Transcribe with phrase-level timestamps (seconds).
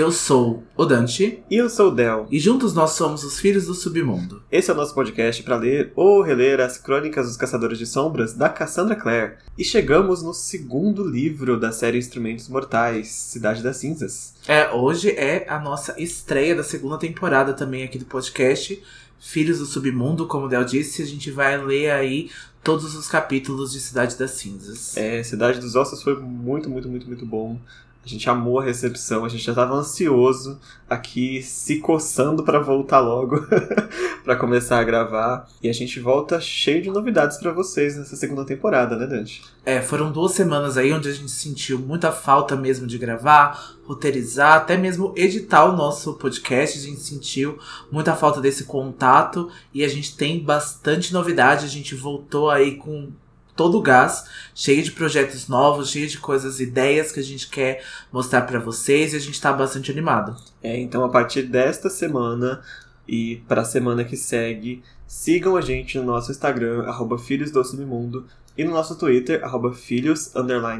[0.00, 1.42] Eu sou o Dante.
[1.50, 2.26] E eu sou o Del.
[2.30, 4.42] E juntos nós somos os Filhos do Submundo.
[4.50, 8.32] Esse é o nosso podcast para ler ou reler as Crônicas dos Caçadores de Sombras
[8.32, 9.34] da Cassandra Clare.
[9.58, 14.32] E chegamos no segundo livro da série Instrumentos Mortais, Cidade das Cinzas.
[14.48, 18.82] É, hoje é a nossa estreia da segunda temporada também aqui do podcast.
[19.18, 22.30] Filhos do Submundo, como o Del disse, a gente vai ler aí
[22.64, 24.96] todos os capítulos de Cidade das Cinzas.
[24.96, 27.60] É, Cidade dos Ossos foi muito, muito, muito, muito bom.
[28.04, 32.98] A gente amou a recepção, a gente já estava ansioso aqui, se coçando para voltar
[32.98, 33.46] logo,
[34.24, 35.46] para começar a gravar.
[35.62, 39.42] E a gente volta cheio de novidades para vocês nessa segunda temporada, né, Dante?
[39.66, 44.54] É, foram duas semanas aí onde a gente sentiu muita falta mesmo de gravar, roteirizar,
[44.54, 46.78] até mesmo editar o nosso podcast.
[46.78, 47.58] A gente sentiu
[47.92, 51.66] muita falta desse contato e a gente tem bastante novidade.
[51.66, 53.10] A gente voltou aí com
[53.60, 58.40] todo gás, cheio de projetos novos, cheio de coisas, ideias que a gente quer mostrar
[58.40, 60.34] para vocês e a gente tá bastante animado.
[60.62, 62.62] É, então a partir desta semana
[63.06, 67.62] e para a semana que segue, sigam a gente no nosso Instagram, arroba Filhos do
[67.62, 70.32] Submundo, e no nosso Twitter, arroba Filhos,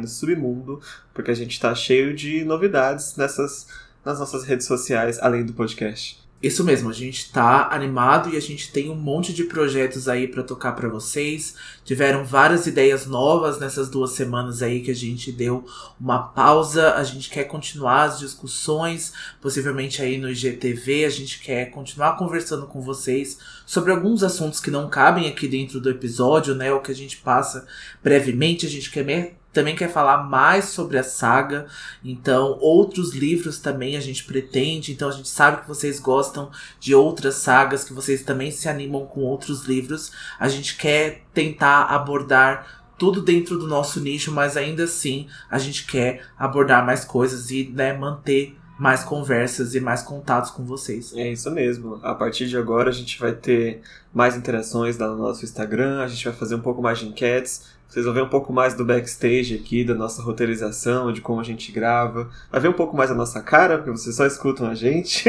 [0.06, 0.80] Submundo,
[1.12, 3.66] porque a gente tá cheio de novidades nessas,
[4.02, 6.19] nas nossas redes sociais, além do podcast.
[6.42, 10.27] Isso mesmo, a gente tá animado e a gente tem um monte de projetos aí
[10.27, 11.55] para tocar para vocês.
[11.84, 15.66] Tiveram várias ideias novas nessas duas semanas aí que a gente deu
[16.00, 16.94] uma pausa.
[16.94, 21.05] A gente quer continuar as discussões, possivelmente aí no IGTV.
[21.05, 25.78] A gente quer continuar conversando com vocês sobre alguns assuntos que não cabem aqui dentro
[25.78, 26.72] do episódio, né?
[26.72, 27.66] O que a gente passa
[28.02, 28.64] brevemente.
[28.64, 29.04] A gente quer
[29.52, 31.66] também quer falar mais sobre a saga.
[32.04, 34.92] Então, outros livros também a gente pretende.
[34.92, 39.06] Então, a gente sabe que vocês gostam de outras sagas, que vocês também se animam
[39.06, 40.12] com outros livros.
[40.38, 45.86] A gente quer tentar abordar tudo dentro do nosso nicho, mas ainda assim a gente
[45.86, 51.14] quer abordar mais coisas e né, manter mais conversas e mais contatos com vocês.
[51.14, 51.98] É isso mesmo.
[52.02, 53.80] A partir de agora a gente vai ter
[54.12, 57.66] mais interações lá no nosso Instagram, a gente vai fazer um pouco mais de enquetes,
[57.90, 61.44] vocês vão ver um pouco mais do backstage aqui, da nossa roteirização, de como a
[61.44, 62.30] gente grava.
[62.48, 65.28] Vai ver um pouco mais a nossa cara, porque vocês só escutam a gente.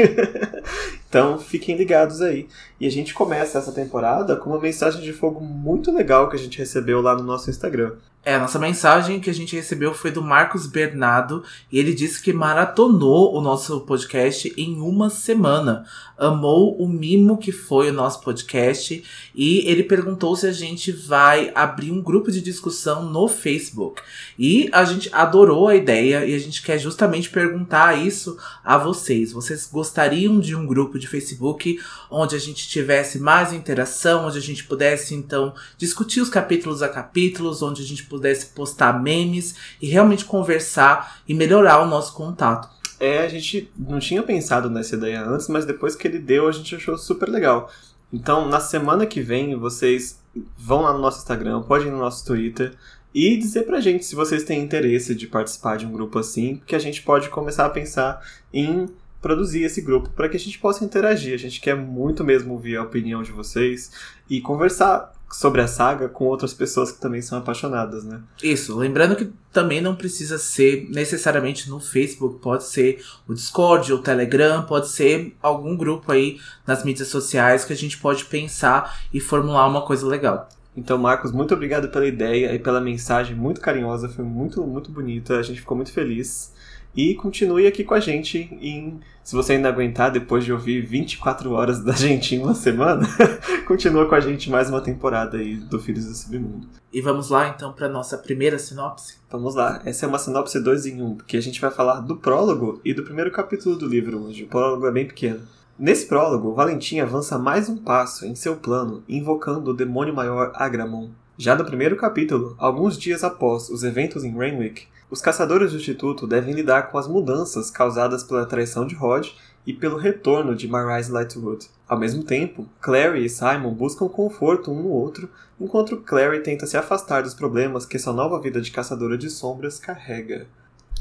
[1.08, 2.46] então fiquem ligados aí.
[2.80, 6.38] E a gente começa essa temporada com uma mensagem de fogo muito legal que a
[6.38, 7.94] gente recebeu lá no nosso Instagram.
[8.24, 12.22] É, a nossa mensagem que a gente recebeu foi do Marcos Bernardo e ele disse
[12.22, 15.84] que maratonou o nosso podcast em uma semana.
[16.16, 19.02] Amou o mimo que foi o nosso podcast
[19.34, 24.00] e ele perguntou se a gente vai abrir um grupo de discussão no Facebook.
[24.38, 29.32] E a gente adorou a ideia e a gente quer justamente perguntar isso a vocês.
[29.32, 34.42] Vocês gostariam de um grupo de Facebook onde a gente tivesse mais interação, onde a
[34.42, 39.88] gente pudesse então discutir os capítulos a capítulos, onde a gente pudesse postar memes e
[39.88, 42.68] realmente conversar e melhorar o nosso contato.
[43.00, 46.52] É, a gente não tinha pensado nessa ideia antes, mas depois que ele deu, a
[46.52, 47.70] gente achou super legal.
[48.12, 50.20] Então, na semana que vem, vocês
[50.56, 52.74] vão lá no nosso Instagram, podem ir no nosso Twitter
[53.14, 56.76] e dizer pra gente se vocês têm interesse de participar de um grupo assim, que
[56.76, 58.86] a gente pode começar a pensar em
[59.20, 61.32] produzir esse grupo para que a gente possa interagir.
[61.32, 63.90] A gente quer muito mesmo ouvir a opinião de vocês
[64.28, 68.20] e conversar sobre a saga com outras pessoas que também são apaixonadas, né?
[68.42, 73.98] Isso, lembrando que também não precisa ser necessariamente no Facebook, pode ser o Discord, o
[73.98, 79.20] Telegram, pode ser algum grupo aí nas mídias sociais que a gente pode pensar e
[79.20, 80.48] formular uma coisa legal.
[80.76, 85.38] Então, Marcos, muito obrigado pela ideia e pela mensagem muito carinhosa, foi muito, muito bonita,
[85.38, 86.52] a gente ficou muito feliz.
[86.94, 89.00] E continue aqui com a gente em.
[89.24, 93.06] Se você ainda aguentar depois de ouvir 24 horas da gente em uma semana,
[93.66, 96.66] continua com a gente mais uma temporada aí do Filhos do Submundo.
[96.92, 99.18] E vamos lá então para nossa primeira sinopse?
[99.30, 99.80] Vamos lá.
[99.84, 102.80] Essa é uma sinopse 2 em 1, um, porque a gente vai falar do prólogo
[102.84, 104.42] e do primeiro capítulo do livro hoje.
[104.42, 105.40] O prólogo é bem pequeno.
[105.78, 111.10] Nesse prólogo, Valentim avança mais um passo em seu plano, invocando o demônio maior Agramon.
[111.38, 116.26] Já no primeiro capítulo, alguns dias após os eventos em Rainwick, os caçadores do Instituto
[116.26, 119.28] devem lidar com as mudanças causadas pela traição de Rod
[119.66, 121.68] e pelo retorno de Marise Lightwood.
[121.88, 126.76] Ao mesmo tempo, Clary e Simon buscam conforto um no outro, enquanto Clary tenta se
[126.76, 130.46] afastar dos problemas que sua nova vida de caçadora de sombras carrega.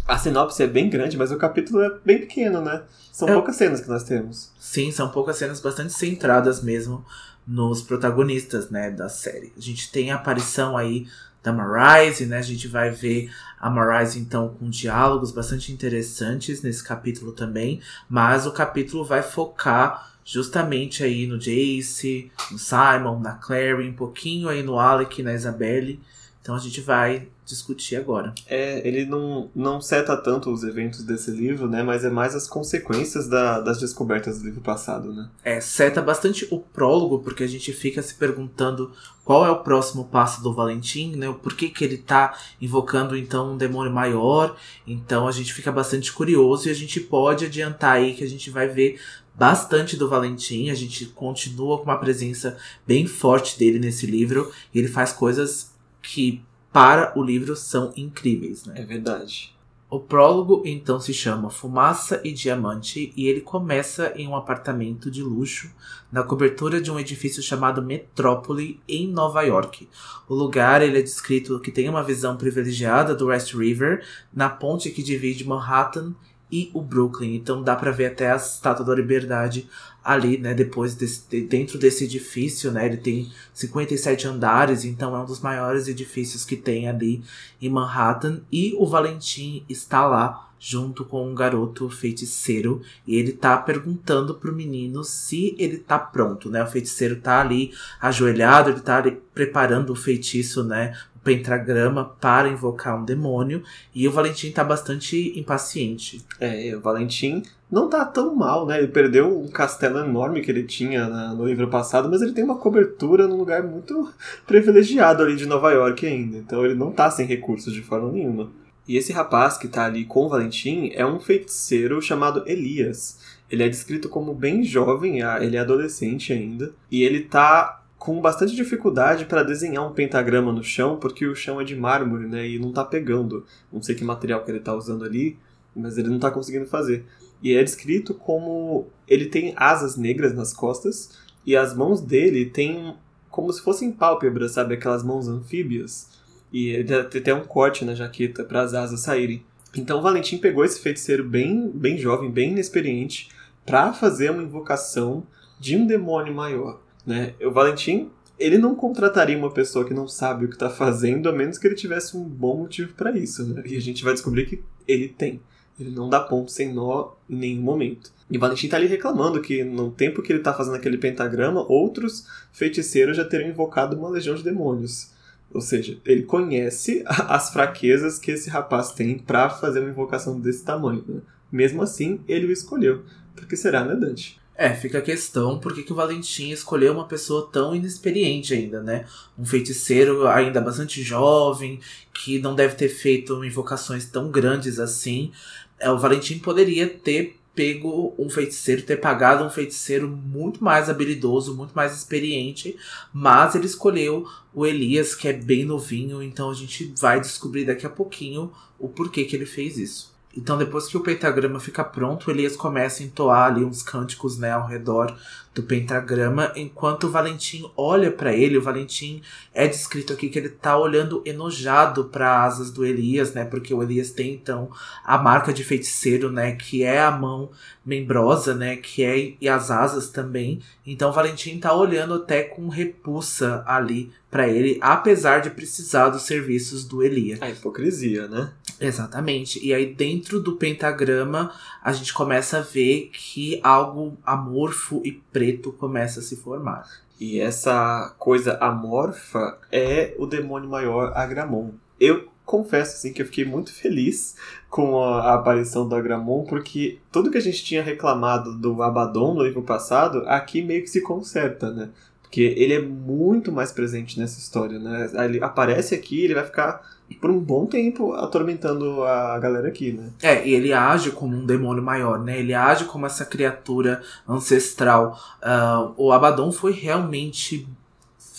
[0.07, 2.83] A sinopse é bem grande, mas o capítulo é bem pequeno, né?
[3.11, 3.33] São é...
[3.33, 4.51] poucas cenas que nós temos.
[4.59, 7.05] Sim, são poucas cenas bastante centradas mesmo
[7.47, 9.51] nos protagonistas, né, da série.
[9.57, 11.07] A gente tem a aparição aí
[11.43, 12.38] da Marise, né?
[12.38, 18.45] A gente vai ver a Marise então com diálogos bastante interessantes nesse capítulo também, mas
[18.45, 24.61] o capítulo vai focar justamente aí no Jace, no Simon, na Clary, um pouquinho aí
[24.61, 25.99] no Alec, na Isabelle.
[26.41, 28.33] Então a gente vai discutir agora.
[28.47, 31.83] É, ele não, não seta tanto os eventos desse livro, né?
[31.83, 35.29] Mas é mais as consequências da, das descobertas do livro passado, né?
[35.43, 38.91] É, seta bastante o prólogo, porque a gente fica se perguntando
[39.23, 41.31] qual é o próximo passo do Valentim, né?
[41.43, 44.55] Por que, que ele tá invocando então um demônio maior.
[44.88, 48.49] Então a gente fica bastante curioso e a gente pode adiantar aí que a gente
[48.49, 48.99] vai ver
[49.33, 54.79] bastante do Valentim, a gente continua com uma presença bem forte dele nesse livro, e
[54.79, 55.70] ele faz coisas
[56.01, 58.75] que para o livro são incríveis, né?
[58.77, 59.53] É verdade.
[59.92, 65.21] O prólogo então se chama Fumaça e Diamante e ele começa em um apartamento de
[65.21, 65.69] luxo
[66.09, 69.89] na cobertura de um edifício chamado Metrópole em Nova York.
[70.30, 74.01] O lugar ele é descrito que tem uma visão privilegiada do West River
[74.33, 76.15] na ponte que divide Manhattan
[76.51, 77.36] e o Brooklyn.
[77.36, 79.68] Então dá para ver até a Estátua da Liberdade
[80.03, 85.25] ali, né, depois desse, dentro desse edifício, né, ele tem 57 andares, então é um
[85.25, 87.24] dos maiores edifícios que tem ali
[87.62, 93.57] em Manhattan, e o Valentim está lá junto com um garoto feiticeiro, e ele tá
[93.57, 98.98] perguntando pro menino se ele tá pronto, né, o feiticeiro tá ali ajoelhado, ele tá
[98.98, 103.63] ali preparando o feitiço, né, pentagrama para invocar um demônio.
[103.94, 106.25] E o Valentim tá bastante impaciente.
[106.39, 108.79] É, o Valentim não tá tão mal, né?
[108.79, 112.57] Ele perdeu um castelo enorme que ele tinha no livro passado, mas ele tem uma
[112.57, 114.12] cobertura num lugar muito
[114.45, 116.38] privilegiado ali de Nova York ainda.
[116.38, 118.50] Então ele não tá sem recursos de forma nenhuma.
[118.88, 123.19] E esse rapaz que tá ali com o Valentim é um feiticeiro chamado Elias.
[123.50, 128.56] Ele é descrito como bem jovem, ele é adolescente ainda, e ele tá com bastante
[128.56, 132.50] dificuldade para desenhar um pentagrama no chão, porque o chão é de mármore, né?
[132.50, 133.45] E não tá pegando.
[133.71, 135.38] Não sei que material que ele tá usando ali,
[135.75, 137.06] mas ele não tá conseguindo fazer.
[137.44, 141.12] E é descrito como ele tem asas negras nas costas
[141.45, 142.95] e as mãos dele têm
[143.30, 144.74] como se fossem pálpebras, sabe?
[144.74, 146.09] Aquelas mãos anfíbias.
[146.51, 149.45] E ele tem até um corte na jaqueta para as asas saírem.
[149.77, 153.30] Então o Valentim pegou esse feiticeiro bem, bem jovem, bem inexperiente,
[153.63, 155.21] para fazer uma invocação
[155.59, 156.80] de um demônio maior.
[157.06, 157.33] Né?
[157.42, 161.31] O Valentim, ele não contrataria uma pessoa que não sabe o que está fazendo, a
[161.31, 163.45] menos que ele tivesse um bom motivo para isso.
[163.45, 163.63] Né?
[163.65, 165.42] E a gente vai descobrir que ele tem.
[165.80, 168.12] Ele não dá ponto sem nó em nenhum momento.
[168.30, 171.65] E o Valentim tá ali reclamando que no tempo que ele tá fazendo aquele pentagrama,
[171.68, 175.12] outros feiticeiros já teriam invocado uma legião de demônios.
[175.53, 180.63] Ou seja, ele conhece as fraquezas que esse rapaz tem para fazer uma invocação desse
[180.63, 181.03] tamanho.
[181.07, 181.21] Né?
[181.51, 183.03] Mesmo assim, ele o escolheu.
[183.36, 184.40] Porque será, né, Dante?
[184.61, 188.79] É, fica a questão por que, que o Valentim escolheu uma pessoa tão inexperiente ainda,
[188.79, 189.07] né?
[189.35, 191.79] Um feiticeiro ainda bastante jovem,
[192.13, 195.31] que não deve ter feito invocações tão grandes assim.
[195.79, 201.57] É, o Valentim poderia ter pego um feiticeiro, ter pagado um feiticeiro muito mais habilidoso,
[201.57, 202.77] muito mais experiente,
[203.11, 207.87] mas ele escolheu o Elias, que é bem novinho, então a gente vai descobrir daqui
[207.87, 210.10] a pouquinho o porquê que ele fez isso.
[210.35, 214.51] Então, depois que o pentagrama fica pronto, Elias começa a entoar ali uns cânticos né,
[214.51, 215.15] ao redor
[215.53, 218.57] do pentagrama, enquanto o Valentim olha para ele.
[218.57, 219.21] O Valentim
[219.53, 223.44] é descrito aqui que ele tá olhando enojado para asas do Elias, né?
[223.44, 224.71] Porque o Elias tem então
[225.03, 226.53] a marca de feiticeiro, né?
[226.53, 227.50] Que é a mão
[227.86, 228.77] membrosa, né?
[228.77, 230.62] Que é e as asas também.
[230.88, 236.22] Então o Valentim tá olhando até com repulsa ali para ele, apesar de precisar dos
[236.22, 237.41] serviços do Elias.
[237.41, 238.53] A hipocrisia, né?
[238.79, 239.63] Exatamente.
[239.63, 241.53] E aí, dentro do pentagrama,
[241.84, 245.40] a gente começa a ver que algo amorfo e preto
[245.74, 246.88] começa a se formar.
[247.19, 251.71] E essa coisa amorfa é o demônio maior Agramon.
[252.00, 254.36] Eu confesso assim que eu fiquei muito feliz
[254.69, 259.43] com a, aparição do Agramon, porque tudo que a gente tinha reclamado do Abaddon no
[259.43, 261.89] livro passado, aqui meio que se conserta, né?
[262.21, 265.10] Porque ele é muito mais presente nessa história, né?
[265.25, 266.81] Ele aparece aqui, ele vai ficar
[267.20, 270.10] por um bom tempo atormentando a galera aqui, né?
[270.22, 272.39] É, e ele age como um demônio maior, né?
[272.39, 275.20] Ele age como essa criatura ancestral.
[275.41, 277.68] Uh, o Abaddon foi realmente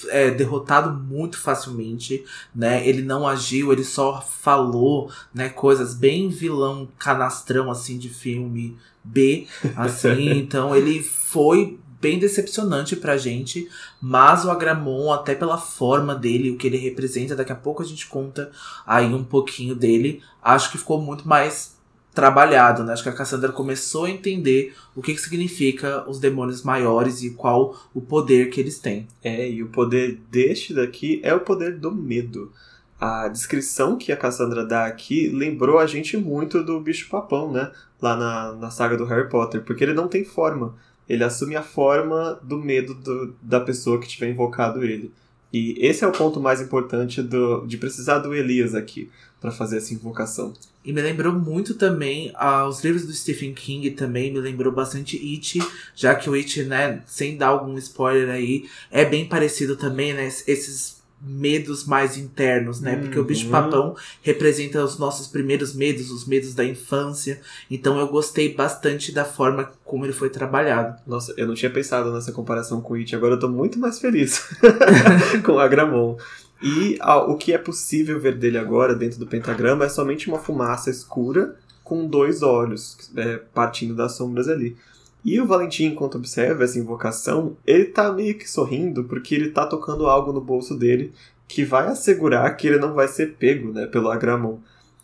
[0.08, 2.24] é, derrotado muito facilmente,
[2.54, 2.86] né?
[2.86, 5.48] Ele não agiu, ele só falou, né?
[5.48, 10.30] Coisas bem vilão canastrão assim de filme B, assim.
[10.38, 13.68] então ele foi bem decepcionante pra gente,
[14.00, 17.86] mas o Agramon, até pela forma dele, o que ele representa, daqui a pouco a
[17.86, 18.50] gente conta
[18.84, 21.80] aí um pouquinho dele, acho que ficou muito mais
[22.12, 22.92] trabalhado, né?
[22.92, 27.30] Acho que a Cassandra começou a entender o que, que significa os demônios maiores e
[27.30, 29.06] qual o poder que eles têm.
[29.22, 32.52] É, e o poder deste daqui é o poder do medo.
[33.00, 37.70] A descrição que a Cassandra dá aqui lembrou a gente muito do bicho papão, né?
[38.00, 40.74] Lá na, na saga do Harry Potter, porque ele não tem forma
[41.08, 45.12] ele assume a forma do medo do, da pessoa que tiver invocado ele.
[45.52, 49.78] E esse é o ponto mais importante do, de precisar do Elias aqui para fazer
[49.78, 50.54] essa invocação.
[50.84, 55.16] E me lembrou muito também, ah, os livros do Stephen King também me lembrou bastante
[55.16, 55.58] It,
[55.94, 60.26] já que o It, né, sem dar algum spoiler aí, é bem parecido também, né,
[60.26, 62.96] esses medos mais internos, né?
[62.96, 67.40] Porque o bicho papão representa os nossos primeiros medos, os medos da infância.
[67.70, 71.00] Então eu gostei bastante da forma como ele foi trabalhado.
[71.06, 74.00] Nossa, eu não tinha pensado nessa comparação com o It, agora eu tô muito mais
[74.00, 74.48] feliz
[75.44, 76.16] com o Agramon.
[76.62, 80.38] E ah, o que é possível ver dele agora dentro do pentagrama é somente uma
[80.38, 84.76] fumaça escura com dois olhos é, partindo das sombras ali.
[85.24, 89.66] E o Valentim, enquanto observa essa invocação, ele tá meio que sorrindo porque ele tá
[89.66, 91.12] tocando algo no bolso dele
[91.46, 94.58] que vai assegurar que ele não vai ser pego né, pelo Agramon.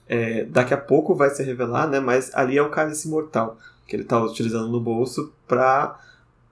[0.09, 3.97] É, daqui a pouco vai se revelar, né, mas ali é o cálice mortal que
[3.97, 5.99] ele tá utilizando no bolso para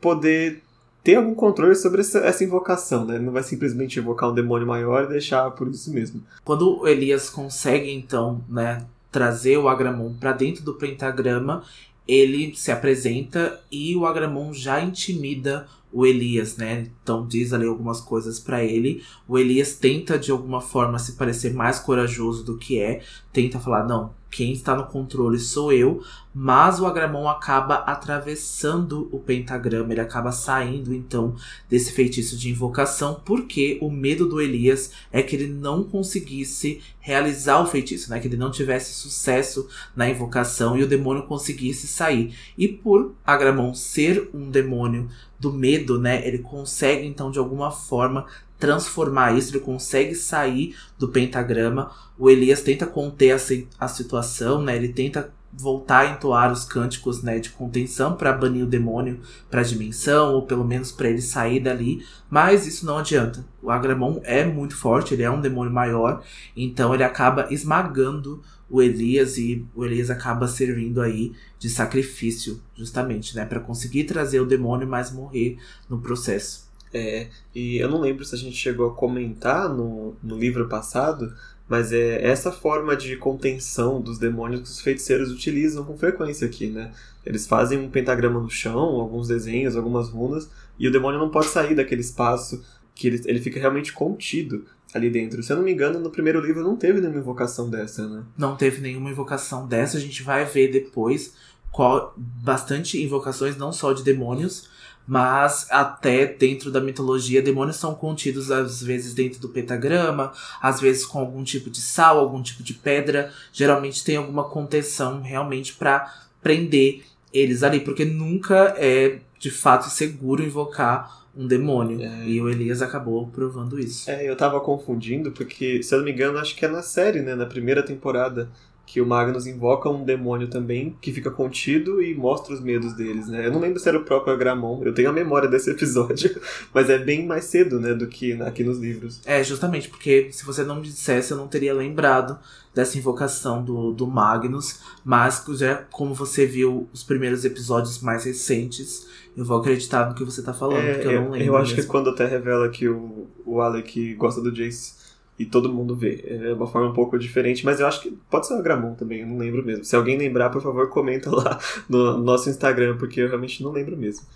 [0.01, 0.63] poder
[1.05, 3.15] ter algum controle sobre essa, essa, invocação, né?
[3.15, 6.23] Ele não vai simplesmente invocar um demônio maior e deixar por isso mesmo.
[6.45, 11.63] Quando Elias consegue, então, né, trazer o Agramon para dentro do pentagrama,
[12.07, 16.91] ele se apresenta e o Agramon já intimida o Elias, né?
[17.03, 19.03] Então diz ali algumas coisas para ele.
[19.27, 23.85] O Elias tenta de alguma forma se parecer mais corajoso do que é, tenta falar:
[23.85, 26.03] "Não, quem está no controle sou eu",
[26.35, 31.35] mas o Agramon acaba atravessando o pentagrama, ele acaba saindo então
[31.69, 37.63] desse feitiço de invocação, porque o medo do Elias é que ele não conseguisse realizar
[37.63, 38.21] o feitiço, né?
[38.21, 42.35] Que ele não tivesse sucesso na invocação e o demônio conseguisse sair.
[42.59, 46.27] E por Agramon ser um demônio do medo, né?
[46.27, 48.27] Ele consegue então de alguma forma
[48.59, 51.91] transformar isso, ele consegue sair do pentagrama.
[52.19, 53.39] O Elias tenta conter a,
[53.85, 54.77] a situação, né?
[54.77, 59.21] Ele tenta voltar a entoar os cânticos né, de contenção para banir o demônio
[59.51, 63.45] para a dimensão, ou pelo menos para ele sair dali, mas isso não adianta.
[63.63, 66.23] O Agramon é muito forte, ele é um demônio maior,
[66.55, 73.35] então ele acaba esmagando o Elias e o Elias acaba servindo aí de sacrifício, justamente,
[73.35, 75.57] né, para conseguir trazer o demônio, mas morrer
[75.89, 76.66] no processo.
[76.97, 81.35] É, e eu não lembro se a gente chegou a comentar no, no livro passado,
[81.69, 86.69] mas é essa forma de contenção dos demônios que os feiticeiros utilizam com frequência aqui,
[86.69, 86.93] né?
[87.25, 90.49] Eles fazem um pentagrama no chão, alguns desenhos, algumas runas,
[90.79, 95.11] e o demônio não pode sair daquele espaço, que ele, ele fica realmente contido ali
[95.11, 95.43] dentro.
[95.43, 98.23] Se eu não me engano, no primeiro livro não teve nenhuma invocação dessa, né?
[98.39, 101.35] Não teve nenhuma invocação dessa, a gente vai ver depois
[101.71, 104.71] qual, bastante invocações, não só de demônios,
[105.07, 111.07] mas até dentro da mitologia, demônios são contidos às vezes dentro do pentagrama, às vezes
[111.07, 113.33] com algum tipo de sal, algum tipo de pedra.
[113.53, 120.43] Geralmente tem alguma contenção realmente para prender eles ali, porque nunca é de fato seguro
[120.43, 122.03] invocar um demônio.
[122.03, 122.27] É.
[122.27, 124.11] E o Elias acabou provando isso.
[124.11, 127.21] É, eu tava confundindo, porque, se eu não me engano, acho que é na série,
[127.21, 127.35] né?
[127.35, 128.49] Na primeira temporada
[128.87, 133.27] que o Magnus invoca um demônio também, que fica contido e mostra os medos deles,
[133.27, 133.47] né?
[133.47, 136.41] Eu não lembro se era o próprio Agramon, eu tenho a memória desse episódio,
[136.73, 139.21] mas é bem mais cedo, né, do que aqui nos livros.
[139.27, 142.39] É, justamente, porque se você não me dissesse, eu não teria lembrado
[142.73, 149.09] dessa invocação do, do Magnus, mas já como você viu os primeiros episódios mais recentes,
[149.37, 151.47] eu vou acreditar no que você tá falando, é, porque eu não lembro.
[151.47, 151.83] Eu acho mesmo.
[151.83, 155.06] que quando até revela que o, o Alec gosta do Jace
[155.39, 156.25] e todo mundo vê.
[156.27, 159.21] É uma forma um pouco diferente, mas eu acho que pode ser o Agramon também,
[159.21, 159.85] eu não lembro mesmo.
[159.85, 163.97] Se alguém lembrar, por favor, comenta lá no nosso Instagram, porque eu realmente não lembro
[163.97, 164.27] mesmo.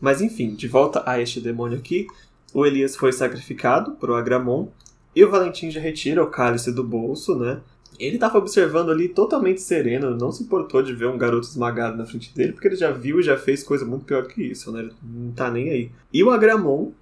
[0.00, 2.06] Mas enfim, de volta a este demônio aqui,
[2.54, 4.68] o Elias foi sacrificado pro Agramon
[5.14, 7.60] e o Valentim já retira o cálice do bolso, né?
[7.98, 12.06] Ele estava observando ali totalmente sereno, não se importou de ver um garoto esmagado na
[12.06, 14.80] frente dele, porque ele já viu e já fez coisa muito pior que isso, né?
[14.80, 15.90] Ele não tá nem aí.
[16.12, 16.92] E o Agramon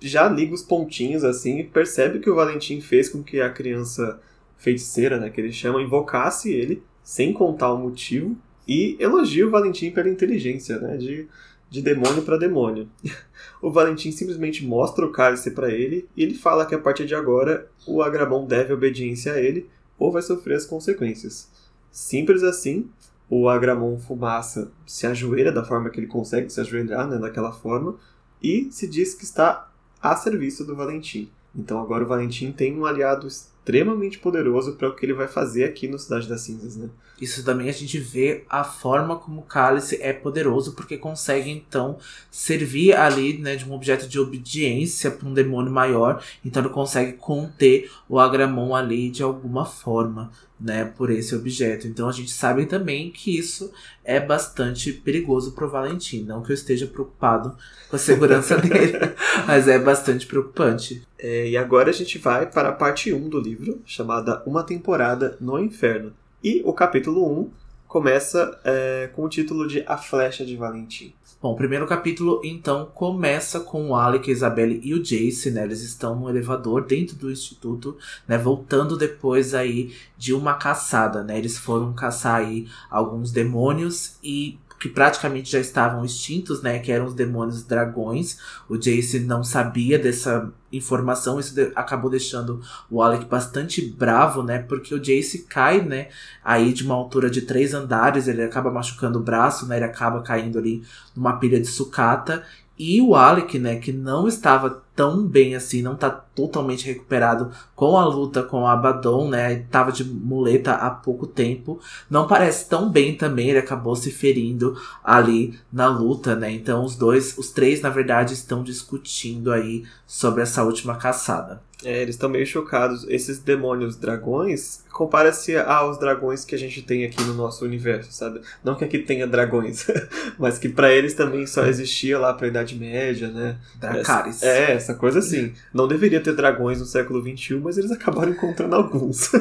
[0.00, 4.20] já liga os pontinhos assim e percebe que o Valentim fez com que a criança
[4.56, 8.36] feiticeira, né, que ele chama, invocasse ele sem contar o motivo
[8.68, 11.26] e elogia o Valentim pela inteligência, né, de,
[11.68, 12.88] de demônio para demônio.
[13.60, 17.14] o Valentim simplesmente mostra o cálice para ele e ele fala que a partir de
[17.14, 19.68] agora o Agramon deve obediência a ele
[19.98, 21.50] ou vai sofrer as consequências.
[21.90, 22.88] Simples assim,
[23.28, 27.96] o Agramon Fumaça se ajoelha da forma que ele consegue se ajoelhar, né, daquela forma,
[28.42, 29.69] e se diz que está
[30.02, 31.30] a serviço do Valentim.
[31.54, 35.64] Então agora o Valentim tem um aliado extremamente poderoso para o que ele vai fazer
[35.64, 36.88] aqui no Cidade das Cinzas, né?
[37.20, 41.98] Isso também a gente vê a forma como o Cálice é poderoso, porque consegue então
[42.30, 46.22] servir ali, né, de um objeto de obediência para um demônio maior.
[46.44, 50.30] Então ele consegue conter o Agramon ali de alguma forma.
[50.60, 51.86] né, por esse objeto.
[51.86, 53.72] Então a gente sabe também que isso
[54.04, 56.22] é bastante perigoso pro Valentim.
[56.24, 57.56] Não que eu esteja preocupado
[57.88, 58.98] com a segurança dele,
[59.46, 61.02] mas é bastante preocupante.
[61.18, 65.36] É, e agora a gente vai para a parte 1 do livro, chamada Uma Temporada
[65.40, 66.12] no Inferno.
[66.42, 67.50] E o capítulo 1
[67.86, 71.12] começa é, com o título de A Flecha de Valentim.
[71.42, 75.64] Bom, o primeiro capítulo então começa com o Alec, a Isabelle e o Jace, né?
[75.64, 77.96] Eles estão no elevador dentro do instituto,
[78.28, 78.38] né?
[78.38, 81.36] Voltando depois aí de uma caçada, né?
[81.36, 86.78] Eles foram caçar aí alguns demônios e que praticamente já estavam extintos, né?
[86.78, 88.38] Que eram os demônios dragões.
[88.66, 94.58] O Jace não sabia dessa informação, isso de acabou deixando o Alec bastante bravo, né?
[94.60, 96.08] Porque o Jace cai, né?
[96.42, 99.76] Aí de uma altura de três andares, ele acaba machucando o braço, né?
[99.76, 100.82] Ele acaba caindo ali
[101.14, 102.42] numa pilha de sucata.
[102.82, 107.98] E o Alec, né, que não estava tão bem assim, não tá totalmente recuperado com
[107.98, 109.66] a luta com a Abaddon, né?
[109.70, 111.78] Tava de muleta há pouco tempo.
[112.08, 116.50] Não parece tão bem também, ele acabou se ferindo ali na luta, né?
[116.52, 121.60] Então os dois, os três, na verdade, estão discutindo aí sobre essa última caçada.
[121.84, 123.06] É, eles estão meio chocados.
[123.08, 128.40] Esses demônios dragões compara-se aos dragões que a gente tem aqui no nosso universo, sabe?
[128.62, 129.86] Não que aqui tenha dragões,
[130.38, 133.56] mas que para eles também só existia lá pra Idade Média, né?
[133.76, 134.42] Dracarys.
[134.42, 135.52] É, essa coisa assim.
[135.72, 139.30] Não deveria ter dragões no século XXI, mas eles acabaram encontrando alguns.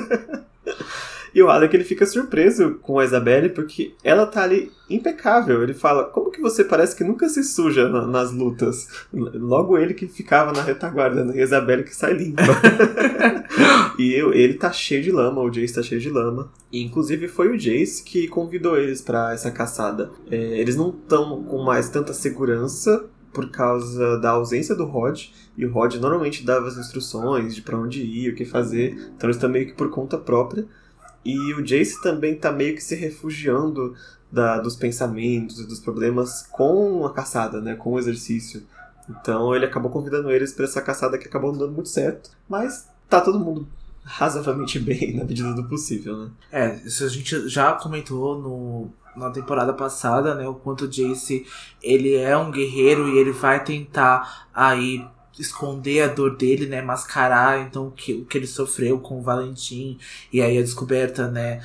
[1.34, 5.64] E o Alec ele fica surpreso com a Isabelle porque ela tá ali impecável.
[5.64, 8.88] Ele fala: Como que você parece que nunca se suja na, nas lutas?
[9.14, 11.38] Logo ele que ficava na retaguarda, né?
[11.38, 12.44] E a Isabelle que sai limpa.
[13.98, 16.52] e eu, ele tá cheio de lama, o Jace tá cheio de lama.
[16.72, 20.12] E inclusive foi o Jace que convidou eles para essa caçada.
[20.30, 25.66] É, eles não estão com mais tanta segurança por causa da ausência do Rod, e
[25.66, 29.36] o Rod normalmente dava as instruções de para onde ir, o que fazer, então eles
[29.36, 30.66] estão meio que por conta própria.
[31.24, 33.96] E o Jace também tá meio que se refugiando
[34.32, 37.76] da, dos pensamentos e dos problemas com a caçada, né?
[37.76, 38.64] Com o exercício.
[39.10, 42.32] Então ele acabou convidando eles para essa caçada que acabou não dando muito certo.
[42.48, 43.68] Mas tá todo mundo
[44.04, 46.30] razoavelmente bem na medida do possível, né?
[46.52, 50.48] É, isso a gente já comentou no, na temporada passada, né?
[50.48, 51.46] O quanto o Jace
[51.82, 55.06] ele é um guerreiro e ele vai tentar aí
[55.40, 59.24] esconder a dor dele, né, mascarar então o que, o que ele sofreu com o
[59.24, 59.98] Valentim
[60.32, 61.62] e aí a descoberta, né,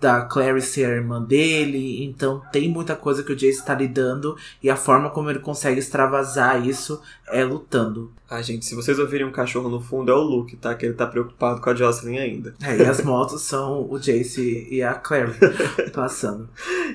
[0.00, 4.36] da Clary ser a irmã dele, então tem muita coisa que o Jace está lidando
[4.62, 8.12] e a forma como ele consegue extravasar isso é lutando.
[8.30, 10.74] Ah, gente, se vocês ouvirem um cachorro no fundo é o Luke, tá?
[10.74, 12.54] Que ele tá preocupado com a Jocelyn ainda.
[12.62, 15.32] É, e as motos são o Jace e a Clary
[15.94, 16.46] passando.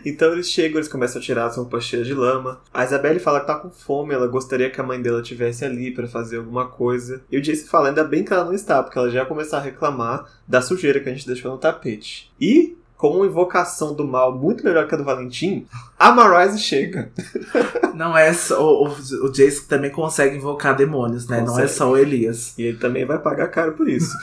[0.05, 2.61] Então eles chegam, eles começam a tirar as roupas cheias de lama.
[2.71, 5.91] A Isabelle fala que tá com fome, ela gostaria que a mãe dela tivesse ali
[5.91, 7.23] para fazer alguma coisa.
[7.31, 9.57] E o Jace fala, ainda bem que ela não está, porque ela já ia começar
[9.57, 12.31] a reclamar da sujeira que a gente deixou no tapete.
[12.39, 15.67] E com uma invocação do mal muito melhor que a do Valentim,
[15.99, 17.11] a Marise chega.
[17.93, 18.61] Não é só.
[18.61, 21.39] O, o Jace também consegue invocar demônios, né?
[21.39, 21.57] Consegue.
[21.57, 22.57] Não é só o Elias.
[22.57, 24.15] E ele também vai pagar caro por isso.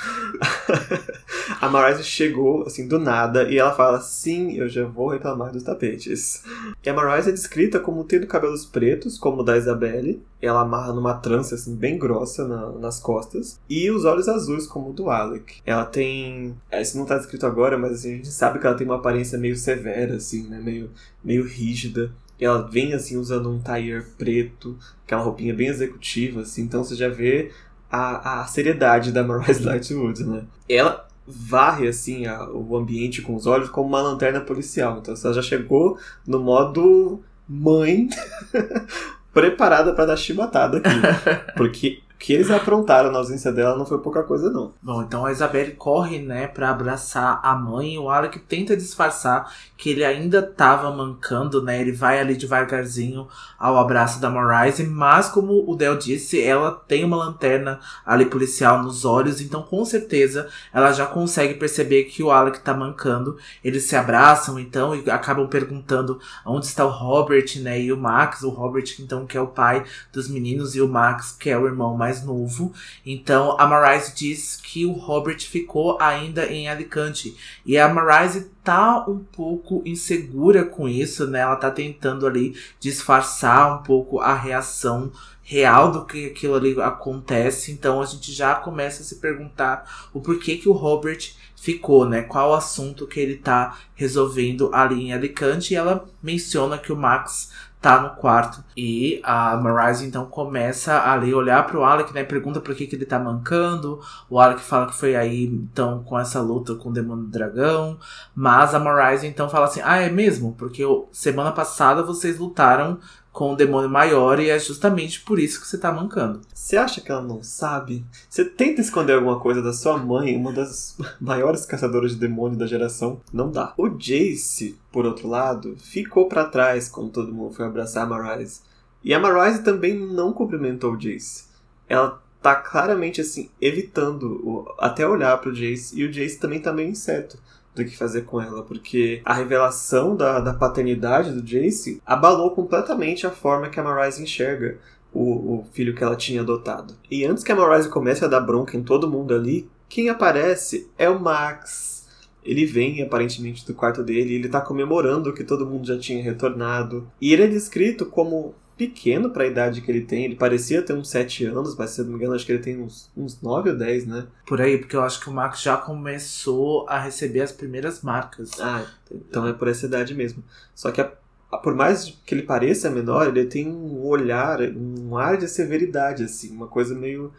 [1.60, 5.62] a Marise chegou, assim, do nada, e ela fala: Sim, eu já vou reclamar dos
[5.62, 6.42] tapetes.
[6.84, 10.22] E a Marise é descrita como tendo cabelos pretos, como o da Isabelle.
[10.40, 13.60] Ela amarra numa trança, assim, bem grossa na, nas costas.
[13.68, 15.60] E os olhos azuis, como o do Alec.
[15.66, 16.56] Ela tem.
[16.72, 19.38] Isso não tá descrito agora, mas assim, a gente sabe que ela tem uma aparência
[19.38, 20.60] meio severa, assim, né?
[20.62, 20.90] Meio,
[21.22, 22.12] meio rígida.
[22.40, 26.62] Ela vem, assim, usando um tire preto, aquela roupinha bem executiva, assim.
[26.62, 27.50] Então você já vê
[27.90, 30.44] a, a seriedade da Marise Lightwood, né?
[30.68, 34.98] Ela varre assim a, o ambiente com os olhos como uma lanterna policial.
[34.98, 38.08] Então ela já chegou no modo mãe
[39.32, 40.90] preparada para dar chibatada aqui.
[41.56, 44.74] Porque que eles aprontaram na ausência dela não foi pouca coisa, não.
[44.82, 49.50] Bom, então a Isabelle corre, né, pra abraçar a mãe e o Alec tenta disfarçar
[49.74, 51.80] que ele ainda tava mancando, né?
[51.80, 53.26] Ele vai ali devagarzinho
[53.58, 58.82] ao abraço da Marise, mas como o Del disse, ela tem uma lanterna ali policial
[58.82, 63.38] nos olhos, então com certeza ela já consegue perceber que o Alec tá mancando.
[63.64, 68.42] Eles se abraçam então e acabam perguntando onde está o Robert, né, e o Max,
[68.42, 71.66] o Robert então que é o pai dos meninos e o Max que é o
[71.66, 72.72] irmão mais mais novo.
[73.06, 77.36] Então a Marise diz que o Robert ficou ainda em Alicante.
[77.64, 81.40] E a Marise tá um pouco insegura com isso, né?
[81.40, 87.72] Ela tá tentando ali disfarçar um pouco a reação real do que aquilo ali acontece.
[87.72, 92.22] Então a gente já começa a se perguntar o porquê que o Robert ficou, né?
[92.22, 95.74] Qual o assunto que ele tá resolvendo ali em Alicante.
[95.74, 97.49] E ela menciona que o Max
[97.80, 98.62] tá no quarto.
[98.76, 102.22] E a Marise então começa ali olhar pro Alec, né?
[102.22, 104.00] Pergunta por que, que ele tá mancando.
[104.28, 107.98] O Alec fala que foi aí então com essa luta com o demônio do dragão.
[108.34, 110.54] Mas a Marise então fala assim: Ah, é mesmo?
[110.58, 112.98] Porque semana passada vocês lutaram
[113.32, 116.40] com o demônio maior e é justamente por isso que você tá mancando.
[116.52, 118.04] Você acha que ela não sabe?
[118.28, 122.66] Você tenta esconder alguma coisa da sua mãe, uma das maiores caçadoras de demônio da
[122.66, 123.20] geração?
[123.32, 123.72] Não dá.
[123.76, 128.60] O Jace, por outro lado, ficou para trás quando todo mundo foi abraçar a Marise.
[129.02, 131.44] E a Marise também não cumprimentou o Jace.
[131.88, 136.88] Ela tá claramente assim, evitando até olhar pro Jace, e o Jace também tá meio
[136.88, 137.38] incerto
[137.74, 143.26] do que fazer com ela, porque a revelação da, da paternidade do Jace abalou completamente
[143.26, 144.78] a forma que a Marise enxerga
[145.12, 146.94] o, o filho que ela tinha adotado.
[147.10, 150.88] E antes que a Marise comece a dar bronca em todo mundo ali, quem aparece
[150.96, 152.06] é o Max.
[152.44, 157.10] Ele vem aparentemente do quarto dele ele tá comemorando que todo mundo já tinha retornado.
[157.20, 160.24] E ele é descrito como pequeno para a idade que ele tem.
[160.24, 162.62] Ele parecia ter uns 7 anos, mas se eu não me engano, acho que ele
[162.62, 164.26] tem uns, uns 9 ou 10, né?
[164.46, 168.58] Por aí, porque eu acho que o Max já começou a receber as primeiras marcas.
[168.58, 170.42] Ah, então é por essa idade mesmo.
[170.74, 171.12] Só que a,
[171.52, 176.22] a, por mais que ele pareça menor, ele tem um olhar, um ar de severidade,
[176.24, 177.30] assim, uma coisa meio.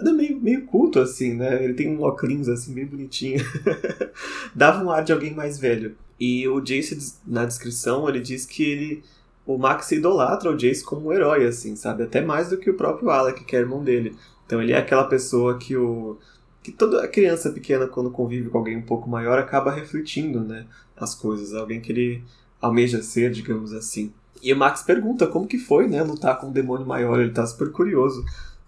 [0.00, 1.64] Meio, meio culto, assim, né?
[1.64, 3.42] Ele tem um óculos, assim, bem bonitinho.
[4.54, 5.96] Dava um ar de alguém mais velho.
[6.20, 9.04] E o Jace, na descrição, ele diz que ele
[9.46, 12.02] o Max idolatra o Jace como um herói, assim, sabe?
[12.02, 14.16] Até mais do que o próprio Alec, que é irmão dele.
[14.44, 16.18] Então ele é aquela pessoa que o.
[16.62, 20.66] que toda criança pequena, quando convive com alguém um pouco maior, acaba refletindo, né?
[20.96, 21.54] As coisas.
[21.54, 22.24] Alguém que ele
[22.60, 24.12] almeja ser, digamos assim.
[24.42, 26.02] E o Max pergunta como que foi, né?
[26.02, 27.20] Lutar com um demônio maior.
[27.20, 28.24] Ele tá super curioso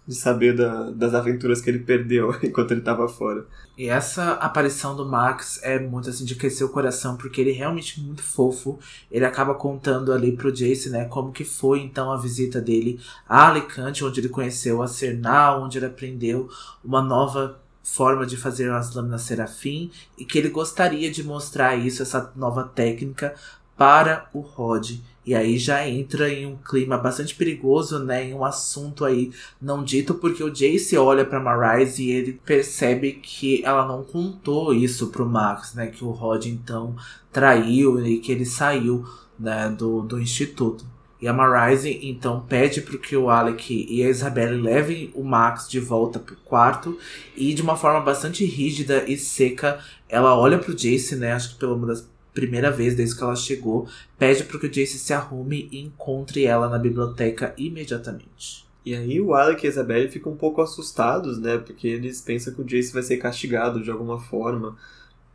[0.08, 3.46] de saber da, das aventuras que ele perdeu enquanto ele estava fora.
[3.76, 7.54] E essa aparição do Max é muito assim de aquecer o coração, porque ele é
[7.54, 8.78] realmente muito fofo.
[9.10, 13.48] Ele acaba contando ali pro Jace, né, como que foi então a visita dele a
[13.48, 16.48] Alicante, onde ele conheceu a Cernal, onde ele aprendeu
[16.82, 22.02] uma nova forma de fazer as lâminas serafim e que ele gostaria de mostrar isso,
[22.02, 23.34] essa nova técnica
[23.78, 24.98] para o Rod.
[25.24, 28.24] E aí já entra em um clima bastante perigoso, né?
[28.24, 33.12] Em um assunto aí não dito, porque o Jace olha pra Marise e ele percebe
[33.12, 35.86] que ela não contou isso pro Max, né?
[35.86, 36.96] Que o Rod então
[37.30, 39.06] traiu e que ele saiu
[39.38, 40.84] né, do, do instituto.
[41.20, 45.68] E a Marise então pede para que o Alec e a Isabelle levem o Max
[45.68, 46.96] de volta pro quarto
[47.36, 51.32] e de uma forma bastante rígida e seca, ela olha pro Jace, né?
[51.32, 54.70] Acho que pela uma das primeira vez desde que ela chegou, pede para que o
[54.70, 58.64] Jace se arrume e encontre ela na biblioteca imediatamente.
[58.84, 61.58] E aí o Alec e a Isabelle ficam um pouco assustados, né?
[61.58, 64.76] Porque eles pensam que o Jace vai ser castigado de alguma forma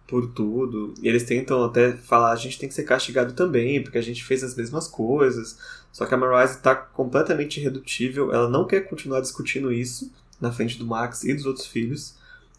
[0.07, 0.93] por tudo.
[1.01, 4.23] E eles tentam até falar, a gente tem que ser castigado também, porque a gente
[4.23, 5.57] fez as mesmas coisas.
[5.91, 10.79] Só que a Marise está completamente irredutível, ela não quer continuar discutindo isso na frente
[10.79, 12.15] do Max e dos outros filhos.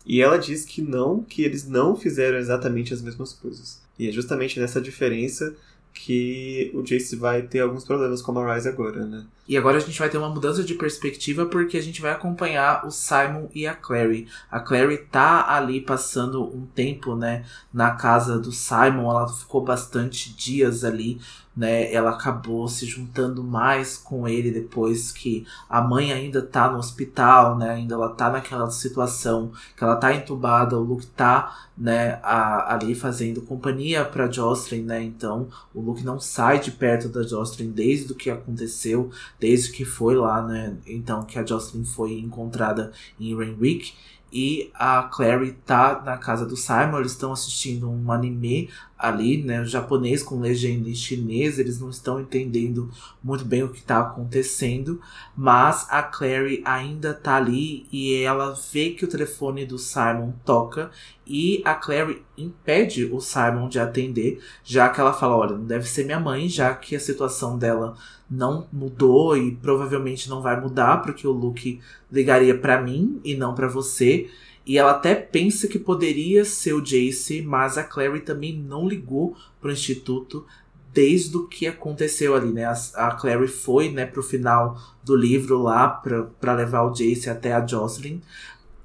[0.06, 3.83] E ela diz que não, que eles não fizeram exatamente as mesmas coisas.
[3.98, 5.54] E é justamente nessa diferença
[5.92, 9.24] que o Jace vai ter alguns problemas com a Rise agora, né?
[9.46, 12.86] E agora a gente vai ter uma mudança de perspectiva porque a gente vai acompanhar
[12.86, 14.26] o Simon e a Clary.
[14.50, 20.34] A Clary tá ali passando um tempo, né, na casa do Simon, ela ficou bastante
[20.34, 21.20] dias ali
[21.56, 21.92] né?
[21.92, 27.56] Ela acabou se juntando mais com ele depois que a mãe ainda tá no hospital,
[27.56, 27.70] né?
[27.70, 32.94] Ainda ela tá naquela situação que ela tá entubada, o Luke tá, né, a, ali
[32.94, 35.02] fazendo companhia para Jocelyn, né?
[35.02, 39.84] Então, o Luke não sai de perto da Jocelyn desde o que aconteceu, desde que
[39.84, 40.76] foi lá, né?
[40.86, 43.94] Então, que a Jocelyn foi encontrada em Rainwick.
[44.32, 48.68] E a Clary tá na casa do Simon, eles estão assistindo um anime
[49.08, 52.90] ali, né, o japonês com legenda em chinês, eles não estão entendendo
[53.22, 55.00] muito bem o que está acontecendo,
[55.36, 60.90] mas a Clary ainda tá ali e ela vê que o telefone do Simon toca
[61.26, 65.88] e a Clary impede o Simon de atender, já que ela fala, olha, não deve
[65.88, 67.96] ser minha mãe, já que a situação dela
[68.30, 73.54] não mudou e provavelmente não vai mudar, porque o Luke ligaria para mim e não
[73.54, 74.28] para você.
[74.66, 79.36] E ela até pensa que poderia ser o Jace, mas a Clary também não ligou
[79.60, 80.46] pro instituto
[80.92, 82.64] desde o que aconteceu ali, né?
[82.64, 87.52] A, a Clary foi, né, pro final do livro lá para levar o Jace até
[87.52, 88.20] a Jocelyn.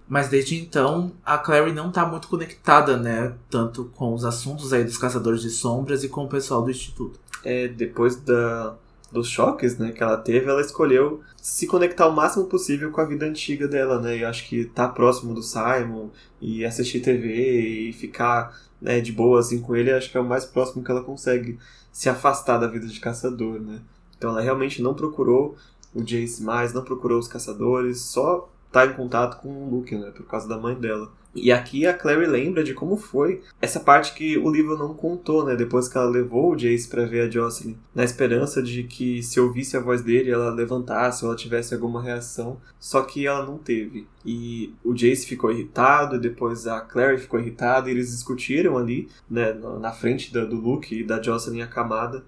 [0.07, 3.35] Mas desde então, a Clary não tá muito conectada, né?
[3.47, 7.19] Tanto com os assuntos aí dos Caçadores de Sombras e com o pessoal do Instituto.
[7.43, 8.75] É, depois da,
[9.11, 13.05] dos choques né, que ela teve, ela escolheu se conectar o máximo possível com a
[13.05, 14.17] vida antiga dela, né?
[14.17, 19.39] E acho que tá próximo do Simon e assistir TV e ficar né, de boa
[19.39, 21.57] assim com ele, acho que é o mais próximo que ela consegue
[21.91, 23.81] se afastar da vida de caçador, né?
[24.17, 25.55] Então ela realmente não procurou
[25.93, 30.11] o Jace mais, não procurou os caçadores, só tá em contato com o Luke, né,
[30.11, 31.11] por causa da mãe dela.
[31.35, 35.45] E aqui a Clary lembra de como foi essa parte que o livro não contou,
[35.45, 35.55] né?
[35.55, 39.39] Depois que ela levou o Jace para ver a Jocelyn, na esperança de que se
[39.39, 42.59] ouvisse a voz dele, ela levantasse ou ela tivesse alguma reação.
[42.79, 44.07] Só que ela não teve.
[44.25, 49.53] E o Jace ficou irritado, depois a Clary ficou irritada, e eles discutiram ali, né,
[49.53, 52.23] na frente do Luke e da Jocelyn acamada.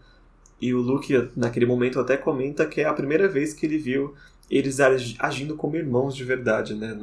[0.62, 4.14] E o Luke, naquele momento, até comenta que é a primeira vez que ele viu
[4.52, 4.80] eles
[5.18, 6.96] agindo como irmãos de verdade, né?